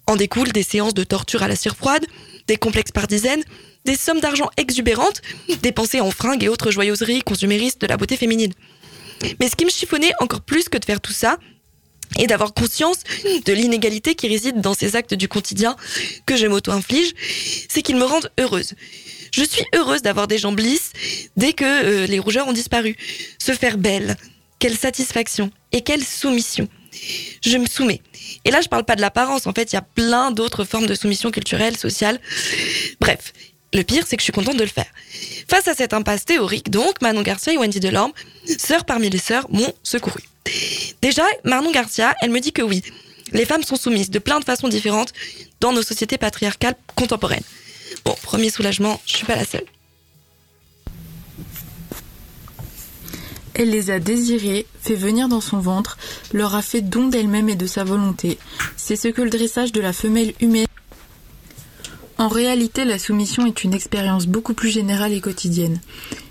En 0.07 0.15
découlent 0.15 0.51
des 0.51 0.63
séances 0.63 0.93
de 0.93 1.03
torture 1.03 1.43
à 1.43 1.47
la 1.47 1.55
cire 1.55 1.75
froide, 1.75 2.05
des 2.47 2.57
complexes 2.57 2.91
par 2.91 3.07
dizaines, 3.07 3.43
des 3.85 3.95
sommes 3.95 4.19
d'argent 4.19 4.49
exubérantes, 4.57 5.21
dépensées 5.61 6.01
en 6.01 6.11
fringues 6.11 6.43
et 6.43 6.49
autres 6.49 6.71
joyeuseries 6.71 7.21
consuméristes 7.21 7.81
de 7.81 7.87
la 7.87 7.97
beauté 7.97 8.17
féminine. 8.17 8.53
Mais 9.39 9.49
ce 9.49 9.55
qui 9.55 9.65
me 9.65 9.71
chiffonnait 9.71 10.11
encore 10.19 10.41
plus 10.41 10.69
que 10.69 10.77
de 10.77 10.85
faire 10.85 11.01
tout 11.01 11.13
ça, 11.13 11.37
et 12.19 12.27
d'avoir 12.27 12.53
conscience 12.53 12.97
de 13.45 13.53
l'inégalité 13.53 14.15
qui 14.15 14.27
réside 14.27 14.59
dans 14.59 14.73
ces 14.73 14.95
actes 14.95 15.13
du 15.13 15.27
quotidien 15.27 15.75
que 16.25 16.35
je 16.35 16.47
m'auto-inflige, 16.47 17.13
c'est 17.69 17.81
qu'ils 17.81 17.95
me 17.95 18.03
rendent 18.03 18.29
heureuse. 18.39 18.73
Je 19.31 19.43
suis 19.43 19.63
heureuse 19.73 20.01
d'avoir 20.01 20.27
des 20.27 20.37
jambes 20.37 20.59
lisses 20.59 20.91
dès 21.37 21.53
que 21.53 21.63
euh, 21.63 22.07
les 22.07 22.19
rougeurs 22.19 22.47
ont 22.47 22.53
disparu. 22.53 22.97
Se 23.39 23.53
faire 23.53 23.77
belle, 23.77 24.17
quelle 24.59 24.77
satisfaction 24.77 25.51
et 25.71 25.81
quelle 25.81 26.03
soumission. 26.03 26.67
Je 27.41 27.57
me 27.57 27.65
soumets. 27.65 28.01
Et 28.43 28.51
là, 28.51 28.59
je 28.59 28.67
parle 28.67 28.83
pas 28.83 28.97
de 28.97 29.01
l'apparence. 29.01 29.47
En 29.47 29.53
fait, 29.53 29.71
il 29.71 29.75
y 29.75 29.79
a 29.79 29.81
plein 29.81 30.31
d'autres 30.31 30.65
formes 30.65 30.87
de 30.87 30.95
soumission 30.95 31.31
culturelle, 31.31 31.77
sociale. 31.77 32.19
Bref, 32.99 33.31
le 33.73 33.83
pire, 33.83 34.03
c'est 34.05 34.17
que 34.17 34.21
je 34.21 34.25
suis 34.25 34.33
contente 34.33 34.57
de 34.57 34.63
le 34.63 34.69
faire. 34.69 34.87
Face 35.47 35.67
à 35.67 35.73
cette 35.73 35.93
impasse 35.93 36.25
théorique, 36.25 36.69
donc, 36.69 37.01
Manon 37.01 37.21
Garcia 37.21 37.53
et 37.53 37.57
Wendy 37.57 37.79
Delorme, 37.79 38.11
sœurs 38.57 38.85
parmi 38.85 39.09
les 39.09 39.17
sœurs, 39.17 39.47
m'ont 39.49 39.73
secouru. 39.83 40.21
Déjà, 41.01 41.23
Manon 41.45 41.71
Garcia, 41.71 42.15
elle 42.21 42.31
me 42.31 42.39
dit 42.39 42.51
que 42.51 42.61
oui, 42.61 42.83
les 43.31 43.45
femmes 43.45 43.63
sont 43.63 43.77
soumises 43.77 44.09
de 44.09 44.19
plein 44.19 44.39
de 44.39 44.45
façons 44.45 44.67
différentes 44.67 45.13
dans 45.61 45.71
nos 45.71 45.83
sociétés 45.83 46.17
patriarcales 46.17 46.75
contemporaines. 46.95 47.43
Bon, 48.03 48.15
premier 48.21 48.49
soulagement, 48.49 48.99
je 49.05 49.17
suis 49.17 49.25
pas 49.25 49.35
la 49.35 49.45
seule. 49.45 49.65
Elle 53.53 53.69
les 53.69 53.91
a 53.91 53.99
désirées, 53.99 54.65
fait 54.81 54.95
venir 54.95 55.27
dans 55.27 55.41
son 55.41 55.59
ventre, 55.59 55.97
leur 56.33 56.55
a 56.55 56.61
fait 56.61 56.81
don 56.81 57.07
d'elle-même 57.07 57.49
et 57.49 57.55
de 57.55 57.67
sa 57.67 57.83
volonté. 57.83 58.37
C'est 58.77 58.95
ce 58.95 59.09
que 59.09 59.21
le 59.21 59.29
dressage 59.29 59.71
de 59.71 59.81
la 59.81 59.93
femelle 59.93 60.33
humaine 60.39 60.67
en 62.21 62.27
réalité, 62.27 62.85
la 62.85 62.99
soumission 62.99 63.47
est 63.47 63.63
une 63.63 63.73
expérience 63.73 64.27
beaucoup 64.27 64.53
plus 64.53 64.69
générale 64.69 65.11
et 65.11 65.21
quotidienne. 65.21 65.79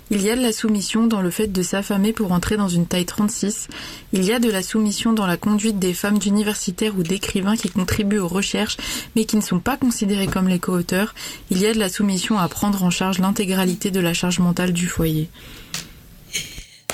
Il 0.09 0.21
y 0.21 0.29
a 0.29 0.37
de 0.37 0.41
la 0.41 0.53
soumission 0.53 1.05
dans 1.05 1.19
le 1.19 1.29
fait 1.29 1.47
de 1.47 1.61
s'affamer 1.61 2.13
pour 2.13 2.31
entrer 2.31 2.55
dans 2.55 2.69
une 2.69 2.85
taille 2.85 3.05
36. 3.05 3.67
Il 4.13 4.23
y 4.23 4.31
a 4.31 4.39
de 4.39 4.49
la 4.49 4.63
soumission 4.63 5.11
dans 5.11 5.25
la 5.25 5.35
conduite 5.35 5.79
des 5.79 5.93
femmes 5.93 6.17
d'universitaires 6.17 6.97
ou 6.97 7.03
d'écrivains 7.03 7.57
qui 7.57 7.69
contribuent 7.69 8.19
aux 8.19 8.29
recherches 8.29 8.77
mais 9.17 9.25
qui 9.25 9.35
ne 9.35 9.41
sont 9.41 9.59
pas 9.59 9.75
considérés 9.75 10.27
comme 10.27 10.47
les 10.47 10.59
co-auteurs. 10.59 11.13
Il 11.49 11.59
y 11.59 11.67
a 11.67 11.73
de 11.73 11.79
la 11.79 11.89
soumission 11.89 12.39
à 12.39 12.47
prendre 12.47 12.85
en 12.85 12.89
charge 12.89 13.19
l'intégralité 13.19 13.91
de 13.91 13.99
la 13.99 14.13
charge 14.13 14.39
mentale 14.39 14.71
du 14.71 14.87
foyer. 14.87 15.29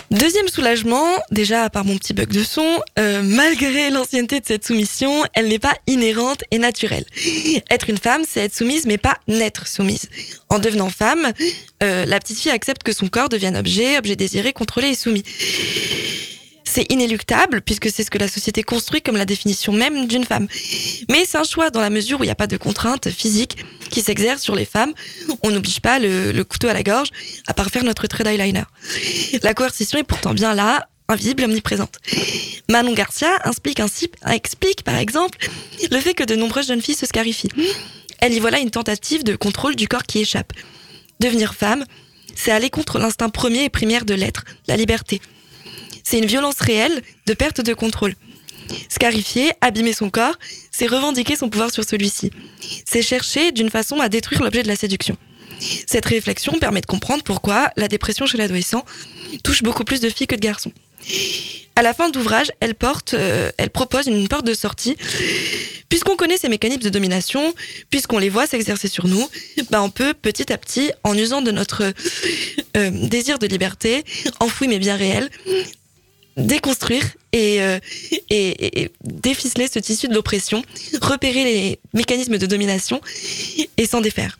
Deuxième 0.09 0.47
soulagement, 0.47 1.05
déjà 1.31 1.63
à 1.63 1.69
part 1.69 1.83
mon 1.83 1.97
petit 1.97 2.13
bug 2.13 2.29
de 2.29 2.41
son, 2.41 2.81
euh, 2.97 3.21
malgré 3.23 3.89
l'ancienneté 3.89 4.39
de 4.39 4.45
cette 4.45 4.65
soumission, 4.65 5.11
elle 5.33 5.49
n'est 5.49 5.59
pas 5.59 5.75
inhérente 5.85 6.45
et 6.49 6.59
naturelle. 6.59 7.03
Être 7.69 7.89
une 7.89 7.97
femme, 7.97 8.23
c'est 8.25 8.39
être 8.39 8.55
soumise 8.55 8.85
mais 8.85 8.97
pas 8.97 9.17
n'être 9.27 9.67
soumise. 9.67 10.07
En 10.47 10.59
devenant 10.59 10.89
femme, 10.89 11.33
euh, 11.83 12.05
la 12.05 12.19
petite 12.19 12.39
fille 12.39 12.51
accepte 12.51 12.83
que 12.83 12.93
son 12.93 13.09
corps 13.09 13.27
devienne 13.27 13.57
objet, 13.57 13.97
objet 13.97 14.15
désiré, 14.15 14.53
contrôlé 14.53 14.89
et 14.89 14.95
soumis 14.95 15.23
c'est 16.67 16.91
inéluctable 16.91 17.61
puisque 17.61 17.89
c'est 17.89 18.03
ce 18.03 18.11
que 18.11 18.17
la 18.17 18.27
société 18.27 18.63
construit 18.63 19.01
comme 19.01 19.17
la 19.17 19.25
définition 19.25 19.71
même 19.71 20.07
d'une 20.07 20.25
femme. 20.25 20.47
Mais 21.09 21.25
c'est 21.25 21.37
un 21.37 21.43
choix 21.43 21.69
dans 21.69 21.81
la 21.81 21.89
mesure 21.89 22.19
où 22.19 22.23
il 22.23 22.27
n'y 22.27 22.31
a 22.31 22.35
pas 22.35 22.47
de 22.47 22.57
contraintes 22.57 23.09
physiques 23.09 23.57
qui 23.89 24.01
s'exercent 24.01 24.43
sur 24.43 24.55
les 24.55 24.65
femmes. 24.65 24.93
On 25.43 25.51
n'oblige 25.51 25.79
pas 25.79 25.99
le, 25.99 26.43
couteau 26.43 26.67
à 26.67 26.73
la 26.73 26.83
gorge 26.83 27.09
à 27.47 27.53
part 27.53 27.69
faire 27.69 27.83
notre 27.83 28.07
trait 28.07 28.23
d'eyeliner. 28.23 28.63
La 29.43 29.53
coercition 29.53 29.97
est 29.97 30.03
pourtant 30.03 30.33
bien 30.33 30.53
là, 30.53 30.87
invisible 31.07 31.43
omniprésente. 31.43 31.97
Manon 32.69 32.93
Garcia 32.93 33.29
explique, 34.31 34.83
par 34.83 34.97
exemple 34.97 35.37
le 35.89 35.99
fait 35.99 36.13
que 36.13 36.23
de 36.23 36.35
nombreuses 36.35 36.67
jeunes 36.67 36.81
filles 36.81 36.95
se 36.95 37.05
scarifient. 37.05 37.49
Elle 38.19 38.33
y 38.33 38.39
voit 38.39 38.51
là 38.51 38.59
une 38.59 38.71
tentative 38.71 39.23
de 39.23 39.35
contrôle 39.35 39.75
du 39.75 39.87
corps 39.87 40.03
qui 40.03 40.19
échappe. 40.19 40.51
Devenir 41.19 41.53
femme, 41.53 41.85
c'est 42.35 42.51
aller 42.51 42.69
contre 42.69 42.99
l'instinct 42.99 43.29
premier 43.29 43.63
et 43.63 43.69
primaire 43.69 44.05
de 44.05 44.13
l'être, 44.13 44.43
la 44.67 44.75
liberté. 44.75 45.21
C'est 46.09 46.19
une 46.19 46.25
violence 46.25 46.61
réelle 46.61 47.01
de 47.25 47.33
perte 47.33 47.59
de 47.59 47.73
contrôle. 47.73 48.13
Scarifier, 48.87 49.51
abîmer 49.59 49.91
son 49.91 50.09
corps, 50.09 50.39
c'est 50.71 50.87
revendiquer 50.87 51.35
son 51.35 51.49
pouvoir 51.49 51.69
sur 51.69 51.83
celui-ci. 51.83 52.31
C'est 52.85 53.01
chercher 53.01 53.51
d'une 53.51 53.69
façon 53.69 53.99
à 53.99 54.07
détruire 54.07 54.41
l'objet 54.41 54.63
de 54.63 54.69
la 54.69 54.77
séduction. 54.77 55.17
Cette 55.85 56.05
réflexion 56.05 56.53
permet 56.53 56.79
de 56.79 56.85
comprendre 56.85 57.23
pourquoi 57.23 57.71
la 57.75 57.89
dépression 57.89 58.25
chez 58.25 58.37
l'adolescent 58.37 58.85
touche 59.43 59.63
beaucoup 59.63 59.83
plus 59.83 59.99
de 59.99 60.09
filles 60.09 60.27
que 60.27 60.35
de 60.35 60.39
garçons. 60.39 60.71
À 61.75 61.81
la 61.81 61.93
fin 61.93 62.09
d'ouvrage, 62.09 62.53
elle 62.61 62.75
porte, 62.75 63.13
euh, 63.13 63.51
elle 63.57 63.69
propose 63.69 64.07
une 64.07 64.29
porte 64.29 64.45
de 64.45 64.53
sortie. 64.53 64.95
Puisqu'on 65.89 66.15
connaît 66.15 66.37
ces 66.37 66.47
mécanismes 66.47 66.83
de 66.83 66.89
domination, 66.89 67.53
puisqu'on 67.89 68.17
les 68.17 68.29
voit 68.29 68.47
s'exercer 68.47 68.87
sur 68.87 69.07
nous, 69.07 69.27
bah 69.71 69.81
on 69.81 69.89
peut 69.89 70.13
petit 70.13 70.53
à 70.53 70.57
petit, 70.57 70.89
en 71.03 71.17
usant 71.17 71.41
de 71.41 71.51
notre 71.51 71.83
euh, 72.77 72.91
désir 72.91 73.39
de 73.39 73.47
liberté, 73.47 74.05
enfoui 74.39 74.69
mais 74.69 74.79
bien 74.79 74.95
réel, 74.95 75.29
déconstruire 76.37 77.03
euh, 77.35 77.79
et, 78.29 78.81
et, 78.81 78.91
déficeler 79.03 79.67
ce 79.67 79.79
tissu 79.79 80.07
de 80.07 80.13
l'oppression, 80.13 80.63
repérer 81.01 81.43
les 81.43 81.79
mécanismes 81.93 82.37
de 82.37 82.45
domination 82.45 83.01
et 83.77 83.85
s'en 83.85 84.01
défaire. 84.01 84.39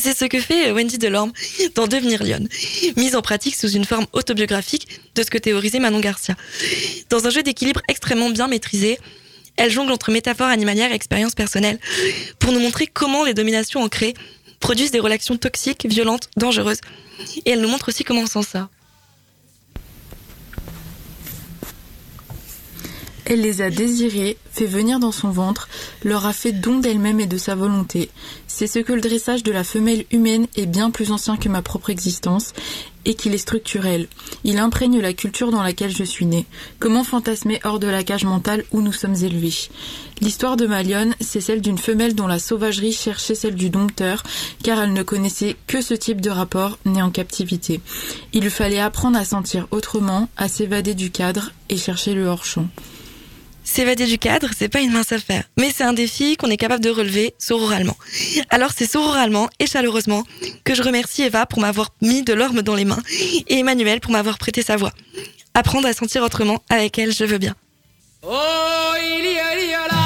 C'est 0.00 0.16
ce 0.16 0.24
que 0.24 0.40
fait 0.40 0.72
Wendy 0.72 0.96
Delorme 0.96 1.32
dans 1.74 1.86
Devenir 1.86 2.22
Lyon, 2.22 2.48
mise 2.96 3.14
en 3.14 3.20
pratique 3.20 3.54
sous 3.54 3.68
une 3.68 3.84
forme 3.84 4.06
autobiographique 4.12 4.88
de 5.14 5.22
ce 5.22 5.30
que 5.30 5.36
théorisait 5.36 5.80
Manon 5.80 6.00
Garcia. 6.00 6.34
Dans 7.10 7.26
un 7.26 7.30
jeu 7.30 7.42
d'équilibre 7.42 7.82
extrêmement 7.88 8.30
bien 8.30 8.48
maîtrisé, 8.48 8.98
elle 9.56 9.70
jongle 9.70 9.92
entre 9.92 10.10
métaphores 10.10 10.48
animalières 10.48 10.92
et 10.92 10.94
expériences 10.94 11.34
personnelles 11.34 11.78
pour 12.38 12.52
nous 12.52 12.60
montrer 12.60 12.86
comment 12.86 13.24
les 13.24 13.34
dominations 13.34 13.82
ancrées 13.82 14.14
produisent 14.60 14.92
des 14.92 15.00
relations 15.00 15.36
toxiques, 15.36 15.84
violentes, 15.86 16.30
dangereuses. 16.38 16.80
Et 17.44 17.50
elle 17.50 17.60
nous 17.60 17.68
montre 17.68 17.88
aussi 17.90 18.02
comment 18.02 18.22
on 18.22 18.26
s'en 18.26 18.42
sort. 18.42 18.68
Elle 23.32 23.40
les 23.40 23.62
a 23.62 23.70
désirés, 23.70 24.36
fait 24.50 24.66
venir 24.66 25.00
dans 25.00 25.10
son 25.10 25.30
ventre, 25.30 25.70
leur 26.04 26.26
a 26.26 26.34
fait 26.34 26.52
don 26.52 26.80
d'elle-même 26.80 27.18
et 27.18 27.26
de 27.26 27.38
sa 27.38 27.54
volonté. 27.54 28.10
C'est 28.46 28.66
ce 28.66 28.78
que 28.78 28.92
le 28.92 29.00
dressage 29.00 29.42
de 29.42 29.50
la 29.50 29.64
femelle 29.64 30.04
humaine 30.12 30.48
est 30.54 30.66
bien 30.66 30.90
plus 30.90 31.12
ancien 31.12 31.38
que 31.38 31.48
ma 31.48 31.62
propre 31.62 31.88
existence, 31.88 32.52
et 33.06 33.14
qu'il 33.14 33.32
est 33.32 33.38
structurel. 33.38 34.06
Il 34.44 34.58
imprègne 34.58 35.00
la 35.00 35.14
culture 35.14 35.50
dans 35.50 35.62
laquelle 35.62 35.96
je 35.96 36.04
suis 36.04 36.26
née. 36.26 36.44
Comment 36.78 37.04
fantasmer 37.04 37.58
hors 37.64 37.78
de 37.78 37.86
la 37.86 38.04
cage 38.04 38.26
mentale 38.26 38.64
où 38.70 38.82
nous 38.82 38.92
sommes 38.92 39.16
élevés? 39.16 39.70
L'histoire 40.20 40.58
de 40.58 40.66
Malion, 40.66 41.12
c'est 41.18 41.40
celle 41.40 41.62
d'une 41.62 41.78
femelle 41.78 42.14
dont 42.14 42.26
la 42.26 42.38
sauvagerie 42.38 42.92
cherchait 42.92 43.34
celle 43.34 43.54
du 43.54 43.70
dompteur, 43.70 44.24
car 44.62 44.78
elle 44.78 44.92
ne 44.92 45.02
connaissait 45.02 45.56
que 45.66 45.80
ce 45.80 45.94
type 45.94 46.20
de 46.20 46.28
rapport 46.28 46.78
né 46.84 47.00
en 47.00 47.10
captivité. 47.10 47.80
Il 48.34 48.42
lui 48.42 48.50
fallait 48.50 48.78
apprendre 48.78 49.16
à 49.16 49.24
sentir 49.24 49.68
autrement, 49.70 50.28
à 50.36 50.48
s'évader 50.48 50.92
du 50.92 51.10
cadre 51.10 51.50
et 51.70 51.78
chercher 51.78 52.12
le 52.12 52.26
hors-champ. 52.26 52.68
S'évader 53.72 54.04
du 54.04 54.18
cadre, 54.18 54.50
c'est 54.54 54.68
pas 54.68 54.80
une 54.80 54.92
mince 54.92 55.12
affaire, 55.12 55.44
mais 55.56 55.72
c'est 55.74 55.82
un 55.82 55.94
défi 55.94 56.36
qu'on 56.36 56.50
est 56.50 56.58
capable 56.58 56.84
de 56.84 56.90
relever 56.90 57.32
sororalement. 57.38 57.96
Alors 58.50 58.72
c'est 58.76 58.90
sororalement 58.90 59.48
et 59.60 59.66
chaleureusement 59.66 60.24
que 60.62 60.74
je 60.74 60.82
remercie 60.82 61.22
Eva 61.22 61.46
pour 61.46 61.58
m'avoir 61.58 61.88
mis 62.02 62.20
de 62.20 62.34
l'orme 62.34 62.60
dans 62.60 62.74
les 62.74 62.84
mains 62.84 63.02
et 63.48 63.60
Emmanuel 63.60 64.00
pour 64.00 64.12
m'avoir 64.12 64.36
prêté 64.36 64.60
sa 64.60 64.76
voix. 64.76 64.92
Apprendre 65.54 65.88
à 65.88 65.94
sentir 65.94 66.22
autrement, 66.22 66.62
avec 66.68 66.98
elle, 66.98 67.14
je 67.14 67.24
veux 67.24 67.38
bien. 67.38 67.54
Oh, 68.22 68.28
superbia, 69.62 70.01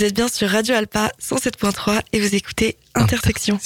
Vous 0.00 0.06
êtes 0.06 0.16
bien 0.16 0.28
sur 0.28 0.48
Radio 0.48 0.74
Alpa 0.76 1.12
107.3 1.20 2.00
et 2.14 2.20
vous 2.20 2.34
écoutez 2.34 2.78
Intersection. 2.94 3.58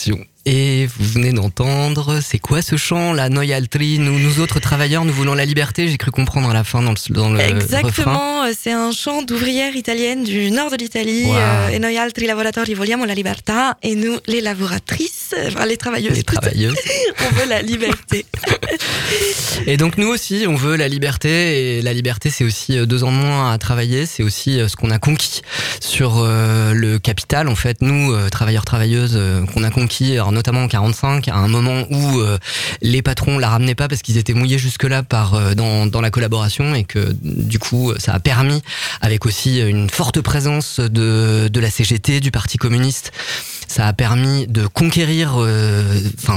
Et 0.46 0.86
vous 0.86 1.04
venez 1.04 1.32
d'entendre, 1.32 2.20
c'est 2.22 2.38
quoi 2.38 2.60
ce 2.60 2.76
chant, 2.76 3.14
la 3.14 3.30
Noialtri 3.30 3.98
nous, 3.98 4.18
nous 4.18 4.40
autres 4.40 4.60
travailleurs, 4.60 5.06
nous 5.06 5.12
voulons 5.14 5.32
la 5.32 5.46
liberté, 5.46 5.88
j'ai 5.88 5.96
cru 5.96 6.10
comprendre 6.10 6.50
à 6.50 6.52
la 6.52 6.64
fin 6.64 6.82
dans 6.82 6.92
le, 6.92 7.14
dans 7.14 7.30
le. 7.30 7.40
Exactement, 7.40 8.44
euh, 8.44 8.52
c'est 8.58 8.72
un 8.72 8.92
chant 8.92 9.22
d'ouvrière 9.22 9.74
italienne 9.74 10.22
du 10.22 10.50
nord 10.50 10.70
de 10.70 10.76
l'Italie. 10.76 11.24
Wow. 11.24 11.36
euh, 11.36 11.70
E 11.70 11.78
noi 11.78 11.96
altri 11.96 12.26
lavoratori 12.26 12.74
vogliamo 12.74 13.06
la 13.06 13.14
libertà. 13.14 13.78
Et 13.82 13.94
nous, 13.94 14.18
les 14.26 14.42
lavoratrices, 14.42 15.34
enfin, 15.46 15.64
les 15.64 15.78
travailleuses, 15.78 16.14
Les 16.18 16.22
travailleuses. 16.22 16.76
on 17.20 17.34
veut 17.36 17.48
la 17.48 17.62
liberté. 17.62 18.26
Et 19.66 19.78
donc 19.78 19.96
nous 19.96 20.08
aussi, 20.08 20.44
on 20.46 20.56
veut 20.56 20.76
la 20.76 20.88
liberté, 20.88 21.78
et 21.78 21.82
la 21.82 21.94
liberté 21.94 22.28
c'est 22.28 22.44
aussi 22.44 22.76
euh, 22.76 22.84
deux 22.84 23.02
ans 23.02 23.12
de 23.12 23.16
moins 23.16 23.50
à 23.50 23.56
travailler, 23.56 24.04
c'est 24.04 24.22
aussi 24.22 24.58
ce 24.68 24.76
qu'on 24.76 24.90
a 24.90 24.98
conquis 24.98 25.40
sur 25.80 26.18
euh, 26.18 26.74
le 26.74 26.98
capital. 26.98 27.48
En 27.48 27.54
fait, 27.54 27.80
nous, 27.80 28.14
travailleurs, 28.28 28.66
travailleuses, 28.66 29.13
euh, 29.14 29.44
qu'on 29.46 29.62
a 29.64 29.70
conquis, 29.70 30.16
notamment 30.30 30.62
en 30.62 30.68
45, 30.68 31.28
à 31.28 31.36
un 31.36 31.48
moment 31.48 31.84
où 31.90 32.20
euh, 32.20 32.38
les 32.82 33.02
patrons 33.02 33.38
la 33.38 33.48
ramenaient 33.48 33.74
pas 33.74 33.88
parce 33.88 34.02
qu'ils 34.02 34.18
étaient 34.18 34.34
mouillés 34.34 34.58
jusque-là 34.58 35.02
par 35.02 35.34
euh, 35.34 35.54
dans, 35.54 36.00
la 36.00 36.10
collaboration 36.10 36.74
et 36.74 36.84
que 36.84 37.14
du 37.22 37.58
coup, 37.58 37.92
ça 37.98 38.12
a 38.12 38.20
permis, 38.20 38.62
avec 39.00 39.26
aussi 39.26 39.60
une 39.60 39.88
forte 39.88 40.20
présence 40.20 40.80
de, 40.80 41.48
de 41.48 41.60
la 41.60 41.70
CGT, 41.70 42.20
du 42.20 42.30
Parti 42.30 42.58
communiste, 42.58 43.12
ça 43.68 43.86
a 43.86 43.92
permis 43.92 44.46
de 44.46 44.66
conquérir 44.66 45.34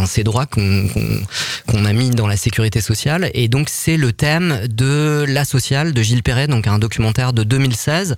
ces 0.06 0.24
droits 0.24 0.46
qu'on 0.46 1.86
a 1.86 1.94
mis 1.94 2.10
dans 2.12 2.28
la 2.28 2.38
sécurité 2.38 2.80
sociale. 2.80 3.30
Et 3.34 3.48
donc 3.50 3.68
c'est 3.70 3.98
le 3.98 4.14
thème 4.14 4.62
de 4.70 5.26
la 5.28 5.44
sociale 5.44 5.94
de 5.94 6.02
Gilles 6.02 6.24
Perret 6.24 6.48
donc 6.48 6.68
un 6.68 6.80
documentaire 6.80 7.34
de 7.34 7.44
2016 7.44 8.16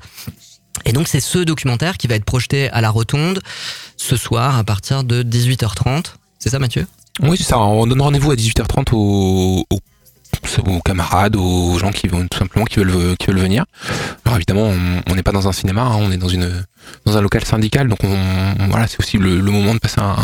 et 0.85 0.93
donc 0.93 1.07
c'est 1.07 1.19
ce 1.19 1.39
documentaire 1.39 1.97
qui 1.97 2.07
va 2.07 2.15
être 2.15 2.25
projeté 2.25 2.69
à 2.69 2.81
la 2.81 2.89
Rotonde 2.89 3.41
ce 3.97 4.15
soir 4.15 4.57
à 4.57 4.63
partir 4.63 5.03
de 5.03 5.23
18h30 5.23 6.13
c'est 6.39 6.49
ça 6.49 6.59
Mathieu? 6.59 6.87
Oui, 7.21 7.37
c'est 7.37 7.43
ça. 7.43 7.59
On 7.59 7.85
donne 7.85 8.01
rendez-vous 8.01 8.31
à 8.31 8.35
18h30 8.35 8.93
aux, 8.93 9.65
camarades, 10.85 11.35
aux 11.35 11.77
gens 11.77 11.91
qui 11.91 12.07
vont 12.07 12.25
tout 12.27 12.37
simplement 12.37 12.63
qui 12.65 12.79
veulent 12.79 13.17
qui 13.17 13.27
veulent 13.27 13.39
venir. 13.39 13.65
Alors 14.23 14.37
évidemment, 14.37 14.71
on 15.07 15.15
n'est 15.15 15.23
pas 15.23 15.33
dans 15.33 15.47
un 15.47 15.51
cinéma, 15.51 15.81
hein, 15.81 15.97
on 15.99 16.11
est 16.11 16.17
dans 16.17 16.29
une 16.29 16.63
dans 17.05 17.17
un 17.17 17.21
local 17.21 17.43
syndical, 17.43 17.89
donc 17.89 17.99
on, 18.03 18.07
on- 18.59 18.67
voilà, 18.69 18.87
c'est 18.87 18.99
aussi 18.99 19.17
le, 19.17 19.41
moment 19.41 19.73
de 19.73 19.79
passer 19.79 19.99
un, 19.99 20.15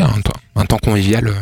un, 0.00 0.64
temps, 0.66 0.78
convivial 0.82 1.28
euh, 1.28 1.34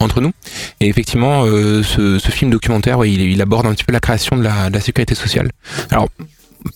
entre 0.00 0.20
nous. 0.20 0.32
Et 0.80 0.88
effectivement, 0.88 1.44
euh, 1.44 1.82
ce, 1.84 2.18
film 2.30 2.50
documentaire, 2.50 3.04
il 3.04 3.40
aborde 3.40 3.66
un 3.66 3.72
petit 3.72 3.84
peu 3.84 3.92
la 3.92 4.00
création 4.00 4.36
de 4.36 4.42
la, 4.42 4.68
de 4.68 4.74
la 4.74 4.80
sécurité 4.80 5.14
sociale. 5.14 5.50
Alors 5.90 6.08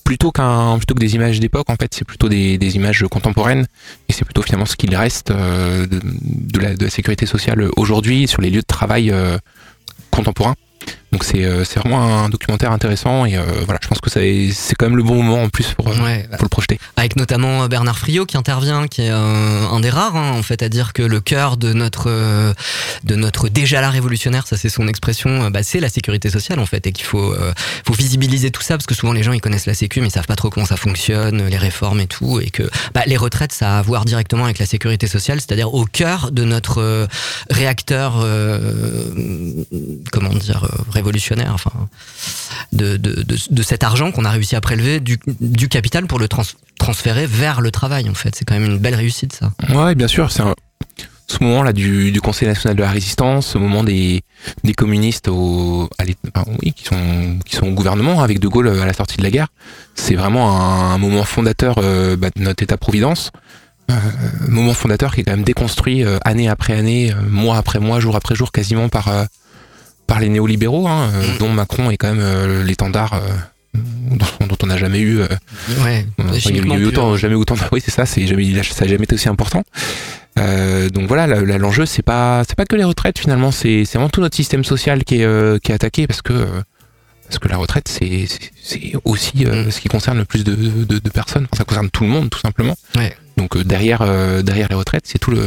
plutôt 0.05 0.31
qu'un 0.31 0.77
plutôt 0.79 0.95
que 0.95 1.01
des 1.01 1.15
images 1.15 1.41
d'époque 1.41 1.69
en 1.71 1.77
fait 1.77 1.93
c'est 1.95 2.05
plutôt 2.05 2.29
des, 2.29 2.59
des 2.59 2.77
images 2.77 3.05
contemporaines. 3.11 3.67
Et 4.09 4.13
c'est 4.13 4.25
plutôt 4.25 4.43
finalement 4.43 4.67
ce 4.67 4.77
qu'il 4.77 4.95
reste 4.95 5.31
euh, 5.31 5.87
de, 5.87 6.61
la, 6.61 6.75
de 6.75 6.85
la 6.85 6.91
sécurité 6.91 7.27
sociale 7.27 7.69
aujourd'hui 7.77 8.27
sur 8.27 8.41
les 8.43 8.51
lieux 8.51 8.63
de 8.63 8.67
travail 8.67 9.11
euh, 9.11 9.39
contemporains 10.11 10.57
donc 11.13 11.25
c'est 11.25 11.45
euh, 11.45 11.65
c'est 11.65 11.81
vraiment 11.81 12.25
un 12.25 12.29
documentaire 12.29 12.73
intéressant 12.73 13.25
et 13.25 13.37
euh, 13.37 13.43
voilà 13.65 13.81
je 13.83 13.89
pense 13.89 14.01
que 14.01 14.11
c'est 14.11 14.75
quand 14.79 14.87
même 14.87 14.97
le 14.97 15.03
bon 15.03 15.23
moment 15.23 15.43
en 15.43 15.49
plus 15.49 15.75
pour, 15.75 15.89
euh, 15.89 15.93
pour 15.93 16.45
le 16.45 16.49
projeter. 16.49 16.79
Avec 16.97 17.17
notamment 17.17 17.67
Bernard 17.67 17.99
Friot 17.99 18.27
qui 18.27 18.37
intervient, 18.37 18.87
qui 18.87 19.03
est 19.03 19.09
un, 19.09 19.81
des 19.81 19.91
rares 19.91 20.17
hein, 20.17 20.33
en 20.33 20.43
fait 20.43 20.63
à 20.63 20.69
dire 20.69 20.93
que 20.93 21.03
le 21.03 21.21
cœur 21.21 21.57
de 21.57 21.73
notre 21.73 22.55
de 23.05 23.15
notre 23.15 23.49
déjà 23.49 23.81
là 23.81 23.91
révolutionnaire, 23.91 24.47
ça 24.47 24.57
c'est 24.57 24.69
son 24.69 24.87
expression, 24.89 25.51
bah, 25.51 25.63
c'est 25.63 25.81
la 25.81 25.89
sécurité 25.89 26.31
sociale 26.31 26.61
en 26.61 26.67
fait 26.67 26.87
et 26.87 26.93
qu'il 26.93 27.07
faut 27.07 27.35
faut 27.87 27.95
visibiliser 27.95 28.51
tout 28.51 28.63
ça 28.63 28.77
parce 28.77 28.87
que 28.87 28.95
souvent 28.95 29.13
les 29.13 29.23
gens 29.23 29.33
ils 29.33 29.41
connaissent 29.41 29.67
la 29.67 29.75
sécu 29.75 30.01
mais 30.01 30.09
ils 30.09 30.13
savent 30.13 30.27
pas 30.27 30.37
trop 30.37 30.51
comment 30.51 30.67
ça 30.67 30.77
fonctionne, 30.77 31.47
les 31.47 31.59
réformes 31.59 32.01
et 32.01 32.07
tout 32.07 32.41
et 32.41 32.51
que 32.51 32.63
bah, 32.95 33.03
les 33.07 33.17
retraites 33.17 33.53
ça 33.53 33.77
a 33.77 33.79
à 33.81 33.83
voir 33.83 34.05
directement 34.05 34.45
avec 34.45 34.59
la 34.59 34.67
sécurité 34.67 35.07
sociale, 35.07 35.41
c'est-à-dire 35.41 35.75
au 35.75 35.85
cœur 35.85 36.31
de 36.33 36.45
notre 36.45 37.09
réacteur 37.51 38.21
euh, 38.23 39.01
comment 40.13 40.31
dire 40.35 40.65
euh, 40.65 41.00
révolutionnaire 41.01 41.53
enfin 41.55 41.73
de, 42.73 42.97
de, 42.97 43.25
de, 43.51 43.63
cet 43.63 43.85
argent 43.85 44.13
qu'on 44.13 44.25
a 44.25 44.31
réussi 44.31 44.55
à 44.57 44.61
prélever 44.61 45.01
du, 45.01 45.19
du 45.41 45.69
capital 45.69 46.07
pour 46.07 46.19
le 46.19 46.29
trans- 46.29 46.43
transférer 46.79 47.27
vers 47.27 47.61
le 47.61 47.71
travail 47.71 48.09
en 48.09 48.15
fait. 48.15 48.35
C'est 48.37 48.45
quand 48.45 48.55
même 48.55 48.71
une 48.71 48.79
belle 48.79 48.95
réussite 48.95 49.33
ça. 49.33 49.53
Ouais, 49.75 49.95
bien 49.95 50.09
sûr, 50.09 50.31
c'est 50.31 50.43
ce 51.31 51.45
moment-là 51.45 51.73
du, 51.73 52.19
Conseil 52.23 52.49
national 52.49 52.77
de 52.77 52.83
la 52.83 52.91
résistance, 52.91 53.47
ce 53.47 53.59
moment 53.59 53.85
des, 53.85 54.23
des 54.65 54.75
communistes 54.75 55.27
qui 55.27 56.85
sont, 56.85 57.39
qui 57.47 57.57
sont 57.57 57.67
au 57.67 57.73
gouvernement 57.73 58.23
avec 58.23 58.41
De 58.41 58.49
Gaulle 58.49 58.69
à 58.69 58.85
la 58.85 58.93
sortie 58.93 59.17
de 59.17 59.23
la 59.23 59.31
guerre, 59.31 59.49
c'est 59.95 60.17
vraiment 60.17 60.61
un, 60.61 60.99
moment 60.99 61.25
fondateur 61.25 61.77
euh, 61.79 62.17
bah, 62.17 62.29
de 62.35 62.43
notre 62.43 62.63
État-providence. 62.63 63.31
Euh, 63.91 63.95
moment 64.49 64.75
fondateur 64.75 65.15
qui 65.15 65.21
est 65.21 65.25
quand 65.25 65.33
même 65.33 65.43
déconstruit 65.43 66.05
euh, 66.05 66.19
année 66.25 66.49
après 66.49 66.75
année, 66.75 67.13
euh, 67.13 67.29
mois 67.29 67.57
après 67.57 67.81
mois, 67.81 68.01
jour 68.01 68.17
après 68.17 68.35
jour, 68.35 68.53
quasiment 68.53 68.89
par, 68.89 69.09
euh, 69.09 69.25
par 70.11 70.19
les 70.19 70.29
néolibéraux, 70.29 70.89
hein, 70.89 71.09
euh, 71.15 71.35
Mm. 71.35 71.39
dont 71.39 71.49
Macron 71.53 71.89
est 71.93 71.97
quand 71.97 72.09
même 72.13 72.19
euh, 72.21 72.65
l'étendard 72.65 73.13
euh, 73.15 73.21
dont, 73.75 74.47
dont 74.49 74.57
on 74.65 74.67
n'a 74.67 74.77
jamais 74.77 74.99
eu 74.99 75.21
ouais 75.85 76.05
il 76.19 76.57
y 76.57 76.85
a 76.85 76.89
autant, 76.89 77.17
jamais 77.17 77.37
autant. 77.37 77.55
de- 77.55 77.61
Oui, 77.73 77.81
c'est 77.85 77.93
ça. 77.93 78.05
C'est 78.07 78.27
jamais, 78.27 78.61
ça 78.65 78.85
a 78.85 78.89
jamais 78.89 79.05
été 79.05 79.15
aussi 79.15 79.29
important. 79.29 79.63
Euh, 80.39 80.89
donc 80.89 81.07
voilà, 81.07 81.27
l'enjeu, 81.67 81.87
c'est 81.87 82.03
pas, 82.03 82.43
c'est 82.49 82.57
pas 82.57 82.65
que 82.67 82.75
les 82.75 82.83
retraites 82.85 83.19
finalement. 83.21 83.53
C'est, 83.53 83.85
vraiment 83.95 84.09
tout 84.09 84.21
notre 84.21 84.35
système 84.37 84.65
social 84.65 85.05
qui 85.05 85.21
est, 85.21 85.25
euh, 85.25 85.59
qui 85.63 85.71
est 85.71 85.75
attaqué 85.77 86.09
parce 86.09 86.23
que, 86.23 86.33
euh, 86.33 86.47
parce 87.29 87.39
que 87.39 87.47
la 87.49 87.57
retraite, 87.59 87.87
c'est, 87.87 88.27
aussi 89.05 89.45
Mm. 89.47 89.71
ce 89.71 89.81
qui 89.81 89.89
concerne 89.89 90.19
le 90.19 90.25
plus 90.25 90.43
de, 90.43 90.55
de, 90.57 90.99
de 90.99 91.11
personnes. 91.11 91.47
Enfin, 91.53 91.59
ça 91.59 91.65
concerne 91.65 91.89
tout 91.91 92.03
le 92.03 92.11
monde, 92.11 92.31
tout 92.31 92.41
simplement. 92.41 92.77
Ouais. 92.97 93.15
Donc 93.37 93.57
derrière, 93.59 94.03
derrière 94.43 94.67
les 94.69 94.75
retraites, 94.75 95.05
c'est 95.07 95.19
tout 95.21 95.31
le, 95.31 95.43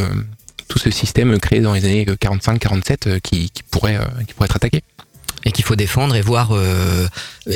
tout 0.67 0.79
ce 0.79 0.89
système 0.89 1.39
créé 1.39 1.61
dans 1.61 1.73
les 1.73 1.85
années 1.85 2.05
45-47 2.05 3.07
euh, 3.07 3.19
qui, 3.19 3.49
qui 3.49 3.63
pourrait, 3.63 3.97
euh, 3.97 4.23
qui 4.27 4.33
pourrait 4.33 4.45
être 4.45 4.55
attaqué. 4.55 4.81
et 5.45 5.51
qu'il 5.51 5.65
faut 5.65 5.75
défendre 5.75 6.15
et 6.15 6.21
voir 6.21 6.51
euh, 6.51 7.07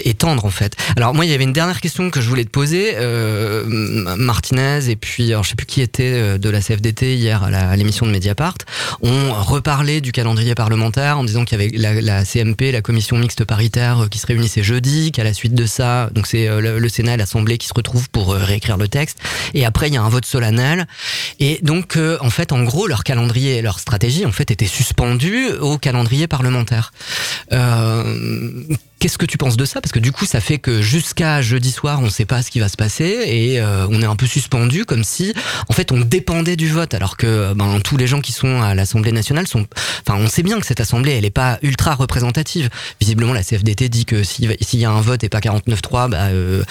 étendre 0.04 0.45
en 0.45 0.50
fait. 0.50 0.76
Alors 0.95 1.13
moi 1.13 1.26
il 1.26 1.32
y 1.32 1.34
avait 1.34 1.43
une 1.43 1.54
dernière 1.54 1.82
question 1.82 2.10
que 2.10 2.21
je 2.21 2.30
voulais 2.30 2.45
te 2.45 2.50
poser, 2.50 2.93
euh, 2.95 3.63
Martinez 4.17 4.89
et 4.89 4.95
puis 4.95 5.32
alors 5.32 5.43
je 5.43 5.50
sais 5.50 5.56
plus 5.56 5.65
qui 5.65 5.82
était 5.82 6.13
euh, 6.13 6.38
de 6.38 6.50
la 6.50 6.62
CFDT 6.62 7.15
hier 7.15 7.43
à 7.43 7.76
l'émission 7.76 8.06
de 8.06 8.12
Mediapart, 8.12 8.58
ont 9.02 9.34
reparlé 9.34 10.02
du 10.02 10.12
calendrier 10.12 10.56
parlementaire 10.56 11.17
en 11.17 11.23
disant 11.23 11.45
qu'il 11.45 11.60
y 11.60 11.63
avait 11.63 11.78
la, 11.78 12.02
la 12.02 12.26
CMP, 12.26 12.71
la 12.71 12.82
commission 12.82 13.17
mixte 13.17 13.45
paritaire 13.45 14.04
euh, 14.04 14.08
qui 14.08 14.19
se 14.19 14.28
réunissait 14.28 14.63
jeudi, 14.63 15.12
qu'à 15.12 15.23
la 15.23 15.34
suite 15.34 15.54
de 15.54 15.65
ça, 15.65 16.10
donc 16.13 16.28
c'est 16.28 16.47
euh, 16.47 16.62
le, 16.62 16.80
le 16.80 16.89
Sénat 16.89 17.13
et 17.13 17.17
l'Assemblée 17.17 17.58
qui 17.58 17.67
se 17.67 17.73
retrouvent 17.73 18.10
pour 18.10 18.34
réécrire 18.34 18.78
le 18.78 18.88
texte 18.88 19.19
et 19.54 19.65
après 19.65 19.88
il 19.88 19.93
y 19.93 19.97
a 19.97 20.02
un 20.02 20.10
vote 20.10 20.26
solennel 20.26 20.88
et 21.39 21.60
donc 21.62 21.97
euh, 21.97 22.17
en 22.21 22.30
fait 22.30 22.52
en 22.52 22.63
gros 22.63 22.88
leur 22.88 23.04
calendrier 23.04 23.58
et 23.58 23.62
leur 23.62 23.80
stratégie 23.80 24.26
en 24.26 24.32
fait 24.32 24.52
étaient 24.52 24.65
suspendus 24.65 25.50
au 25.60 25.78
calendrier 25.78 26.28
parlementaire. 26.28 26.91
Euh, 27.52 28.63
Qu'est-ce 28.99 29.19
que 29.19 29.27
tu 29.27 29.38
penses 29.38 29.57
de 29.57 29.65
ça? 29.65 29.79
Parce 29.79 29.91
que 29.91 29.99
du 29.99 30.12
coup, 30.12 30.25
ça 30.25 30.41
fait 30.41 30.57
que 30.57 30.81
jusqu'à 30.81 31.41
jeudi 31.41 31.71
soir, 31.71 31.99
on 31.99 32.05
ne 32.05 32.10
sait 32.10 32.25
pas 32.25 32.41
ce 32.41 32.49
qui 32.49 32.60
va 32.60 32.67
se 32.67 32.77
passer 32.77 33.23
et 33.27 33.60
euh, 33.60 33.86
on 33.91 34.01
est 34.01 34.05
un 34.05 34.15
peu 34.15 34.25
suspendu, 34.25 34.86
comme 34.86 35.03
si, 35.03 35.33
en 35.69 35.73
fait, 35.73 35.91
on 35.91 35.99
dépendait 35.99 36.55
du 36.55 36.69
vote, 36.69 36.95
alors 36.95 37.15
que 37.15 37.53
ben, 37.53 37.79
tous 37.79 37.97
les 37.97 38.07
gens 38.07 38.21
qui 38.21 38.31
sont 38.31 38.62
à 38.62 38.73
l'Assemblée 38.73 39.12
nationale 39.12 39.47
sont. 39.47 39.67
Enfin, 40.07 40.19
on 40.19 40.27
sait 40.27 40.41
bien 40.41 40.60
que 40.60 40.65
cette 40.65 40.81
assemblée, 40.81 41.12
elle 41.12 41.23
n'est 41.23 41.29
pas 41.29 41.60
ultra 41.62 41.93
représentative. 41.93 42.69
Visiblement, 42.99 43.33
la 43.33 43.43
CFDT 43.43 43.89
dit 43.89 44.05
que 44.05 44.23
s'il 44.23 44.49
y 44.73 44.86
a 44.86 44.91
un 44.91 45.01
vote 45.01 45.23
et 45.23 45.29
pas 45.29 45.39
49-3, 45.39 46.10
bah, 46.10 46.17
euh, 46.27 46.63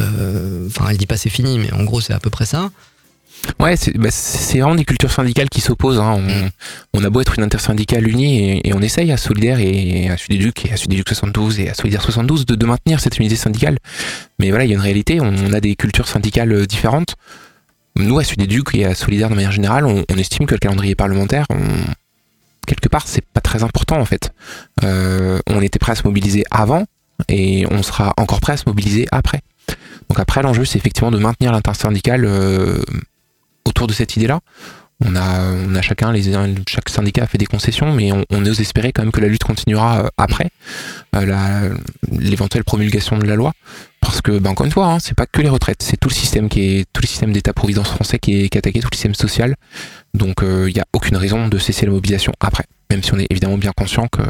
euh, 0.00 0.66
enfin, 0.66 0.88
elle 0.90 0.96
dit 0.96 1.06
pas 1.06 1.16
c'est 1.16 1.30
fini, 1.30 1.58
mais 1.58 1.72
en 1.72 1.84
gros, 1.84 2.00
c'est 2.00 2.12
à 2.12 2.18
peu 2.18 2.30
près 2.30 2.46
ça. 2.46 2.70
Ouais, 3.60 3.76
c'est 3.76 3.96
bah, 3.96 4.10
c'est 4.10 4.60
vraiment 4.60 4.74
des 4.74 4.84
cultures 4.84 5.10
syndicales 5.10 5.48
qui 5.48 5.60
s'opposent. 5.60 5.98
Hein. 5.98 6.22
On, 6.94 7.00
on 7.00 7.04
a 7.04 7.10
beau 7.10 7.20
être 7.20 7.38
une 7.38 7.44
intersyndicale 7.44 8.06
unie 8.06 8.38
et, 8.50 8.68
et 8.68 8.74
on 8.74 8.80
essaye 8.80 9.10
à 9.10 9.16
Solidaire 9.16 9.58
et 9.60 10.08
à 10.08 10.16
Sud-Éduc 10.16 10.66
et 10.66 10.72
à 10.72 10.76
Sud-Éduc 10.76 11.08
72 11.08 11.60
et 11.60 11.70
à 11.70 11.74
Solidaire 11.74 12.02
72 12.02 12.46
de, 12.46 12.54
de 12.54 12.66
maintenir 12.66 13.00
cette 13.00 13.18
unité 13.18 13.36
syndicale. 13.36 13.78
Mais 14.38 14.50
voilà, 14.50 14.64
il 14.64 14.68
y 14.68 14.72
a 14.72 14.76
une 14.76 14.82
réalité, 14.82 15.20
on, 15.20 15.32
on 15.32 15.52
a 15.52 15.60
des 15.60 15.76
cultures 15.76 16.08
syndicales 16.08 16.52
euh, 16.52 16.66
différentes. 16.66 17.16
Nous, 17.96 18.18
à 18.18 18.24
Sud-Éduc 18.24 18.74
et 18.74 18.84
à 18.84 18.94
Solidaire 18.94 19.28
de 19.28 19.34
manière 19.34 19.50
générale, 19.52 19.84
on, 19.86 20.04
on 20.08 20.16
estime 20.16 20.46
que 20.46 20.54
le 20.54 20.60
calendrier 20.60 20.94
parlementaire, 20.94 21.46
quelque 22.66 22.88
part, 22.88 23.08
c'est 23.08 23.24
pas 23.24 23.40
très 23.40 23.64
important 23.64 23.98
en 23.98 24.04
fait. 24.04 24.30
Euh, 24.84 25.40
on 25.48 25.60
était 25.62 25.80
prêt 25.80 25.92
à 25.92 25.94
se 25.96 26.04
mobiliser 26.04 26.44
avant 26.52 26.84
et 27.28 27.66
on 27.70 27.82
sera 27.82 28.14
encore 28.16 28.40
prêt 28.40 28.52
à 28.52 28.56
se 28.56 28.64
mobiliser 28.66 29.08
après. 29.10 29.40
Donc 30.08 30.20
après, 30.20 30.42
l'enjeu, 30.42 30.64
c'est 30.64 30.78
effectivement 30.78 31.10
de 31.10 31.18
maintenir 31.18 31.50
l'intersyndicale 31.50 32.24
euh, 32.24 32.80
autour 33.68 33.86
de 33.86 33.92
cette 33.92 34.16
idée-là. 34.16 34.40
On 35.04 35.14
a, 35.14 35.80
chacun, 35.80 36.12
chaque 36.66 36.88
syndicat 36.88 37.22
a 37.22 37.26
fait 37.28 37.38
des 37.38 37.46
concessions, 37.46 37.92
mais 37.92 38.10
on, 38.10 38.24
on 38.30 38.44
ose 38.44 38.60
espérer 38.60 38.92
quand 38.92 39.02
même 39.02 39.12
que 39.12 39.20
la 39.20 39.28
lutte 39.28 39.44
continuera 39.44 40.00
euh, 40.00 40.08
après 40.16 40.50
euh, 41.14 41.74
l'éventuelle 42.10 42.64
promulgation 42.64 43.16
de 43.16 43.24
la 43.24 43.36
loi, 43.36 43.52
parce 44.00 44.20
que, 44.20 44.40
ben, 44.40 44.50
encore 44.50 44.66
une 44.66 44.72
fois, 44.72 44.86
hein, 44.86 44.98
c'est 44.98 45.14
pas 45.14 45.26
que 45.26 45.40
les 45.40 45.48
retraites, 45.48 45.82
c'est 45.84 45.98
tout 45.98 46.08
le 46.08 46.14
système 46.14 46.48
qui 46.48 46.84
tout 46.92 47.00
le 47.00 47.06
système 47.06 47.32
d'État-providence 47.32 47.90
français 47.90 48.18
qui 48.18 48.40
est, 48.40 48.56
attaqué, 48.56 48.80
tout 48.80 48.88
le 48.90 48.96
système 48.96 49.14
social. 49.14 49.54
Donc, 50.14 50.38
il 50.42 50.74
n'y 50.74 50.80
a 50.80 50.86
aucune 50.92 51.16
raison 51.16 51.46
de 51.46 51.58
cesser 51.58 51.86
la 51.86 51.92
mobilisation 51.92 52.32
après, 52.40 52.64
même 52.90 53.04
si 53.04 53.14
on 53.14 53.18
est 53.20 53.28
évidemment 53.30 53.56
bien 53.56 53.72
conscient 53.76 54.08
que 54.08 54.22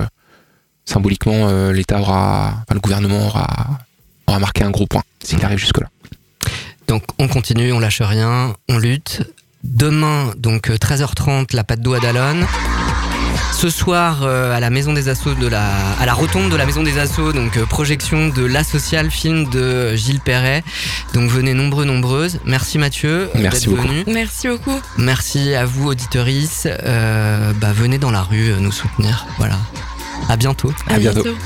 symboliquement, 0.89 1.49
euh, 1.49 1.73
l'État 1.73 2.01
aura, 2.01 2.65
le 2.73 2.81
gouvernement 2.81 3.27
aura, 3.27 3.47
aura 4.27 4.39
marqué 4.39 4.65
un 4.65 4.71
gros 4.71 4.87
point 4.87 5.03
s'il 5.23 5.45
arrive 5.45 5.59
jusque-là. 5.59 5.89
Donc 6.89 7.03
on 7.19 7.29
continue, 7.29 7.73
on 7.73 7.79
lâche 7.81 8.03
rien, 8.03 8.55
on 8.69 8.79
lutte. 8.79 9.23
Demain, 9.65 10.33
donc 10.37 10.71
euh, 10.71 10.77
13h30, 10.77 11.55
la 11.55 11.65
patte 11.65 11.81
d'eau 11.81 11.95
à 11.95 12.01
Dallon. 12.01 12.47
Ce 13.53 13.71
soir, 13.71 14.21
euh, 14.23 14.57
à 14.57 14.61
la 14.61 14.71
maison 14.71 14.93
des 14.93 15.09
assauts 15.09 15.35
de 15.35 15.49
la, 15.49 15.69
à 16.01 16.07
la 16.07 16.15
rotonde 16.15 16.51
de 16.51 16.57
la 16.57 16.65
maison 16.65 16.85
des 16.85 16.99
assauts, 16.99 17.33
donc 17.33 17.57
euh, 17.57 17.67
projection 17.67 18.29
de 18.29 18.45
La 18.45 18.63
Sociale, 18.63 19.11
film 19.11 19.49
de 19.51 19.97
Gilles 19.97 20.21
Perret. 20.21 20.63
Donc 21.13 21.29
venez 21.29 21.55
nombreux, 21.55 21.85
nombreuses. 21.85 22.39
Merci 22.45 22.79
Mathieu 22.79 23.29
Merci 23.35 23.69
beaucoup. 23.69 23.83
venu. 23.83 24.05
Merci 24.07 24.49
beaucoup. 24.49 24.81
Merci 24.97 25.55
à 25.55 25.67
vous 25.67 25.89
auditorices. 25.89 26.69
Euh, 26.85 27.53
bah, 27.61 27.73
venez 27.75 27.99
dans 27.99 28.13
la 28.13 28.23
rue 28.23 28.53
euh, 28.53 28.61
nous 28.61 28.73
soutenir. 28.73 29.27
Voilà. 29.39 29.59
À 30.29 30.37
bientôt. 30.37 30.73
À 30.87 30.99
bientôt. 30.99 31.25
bientôt. 31.25 31.39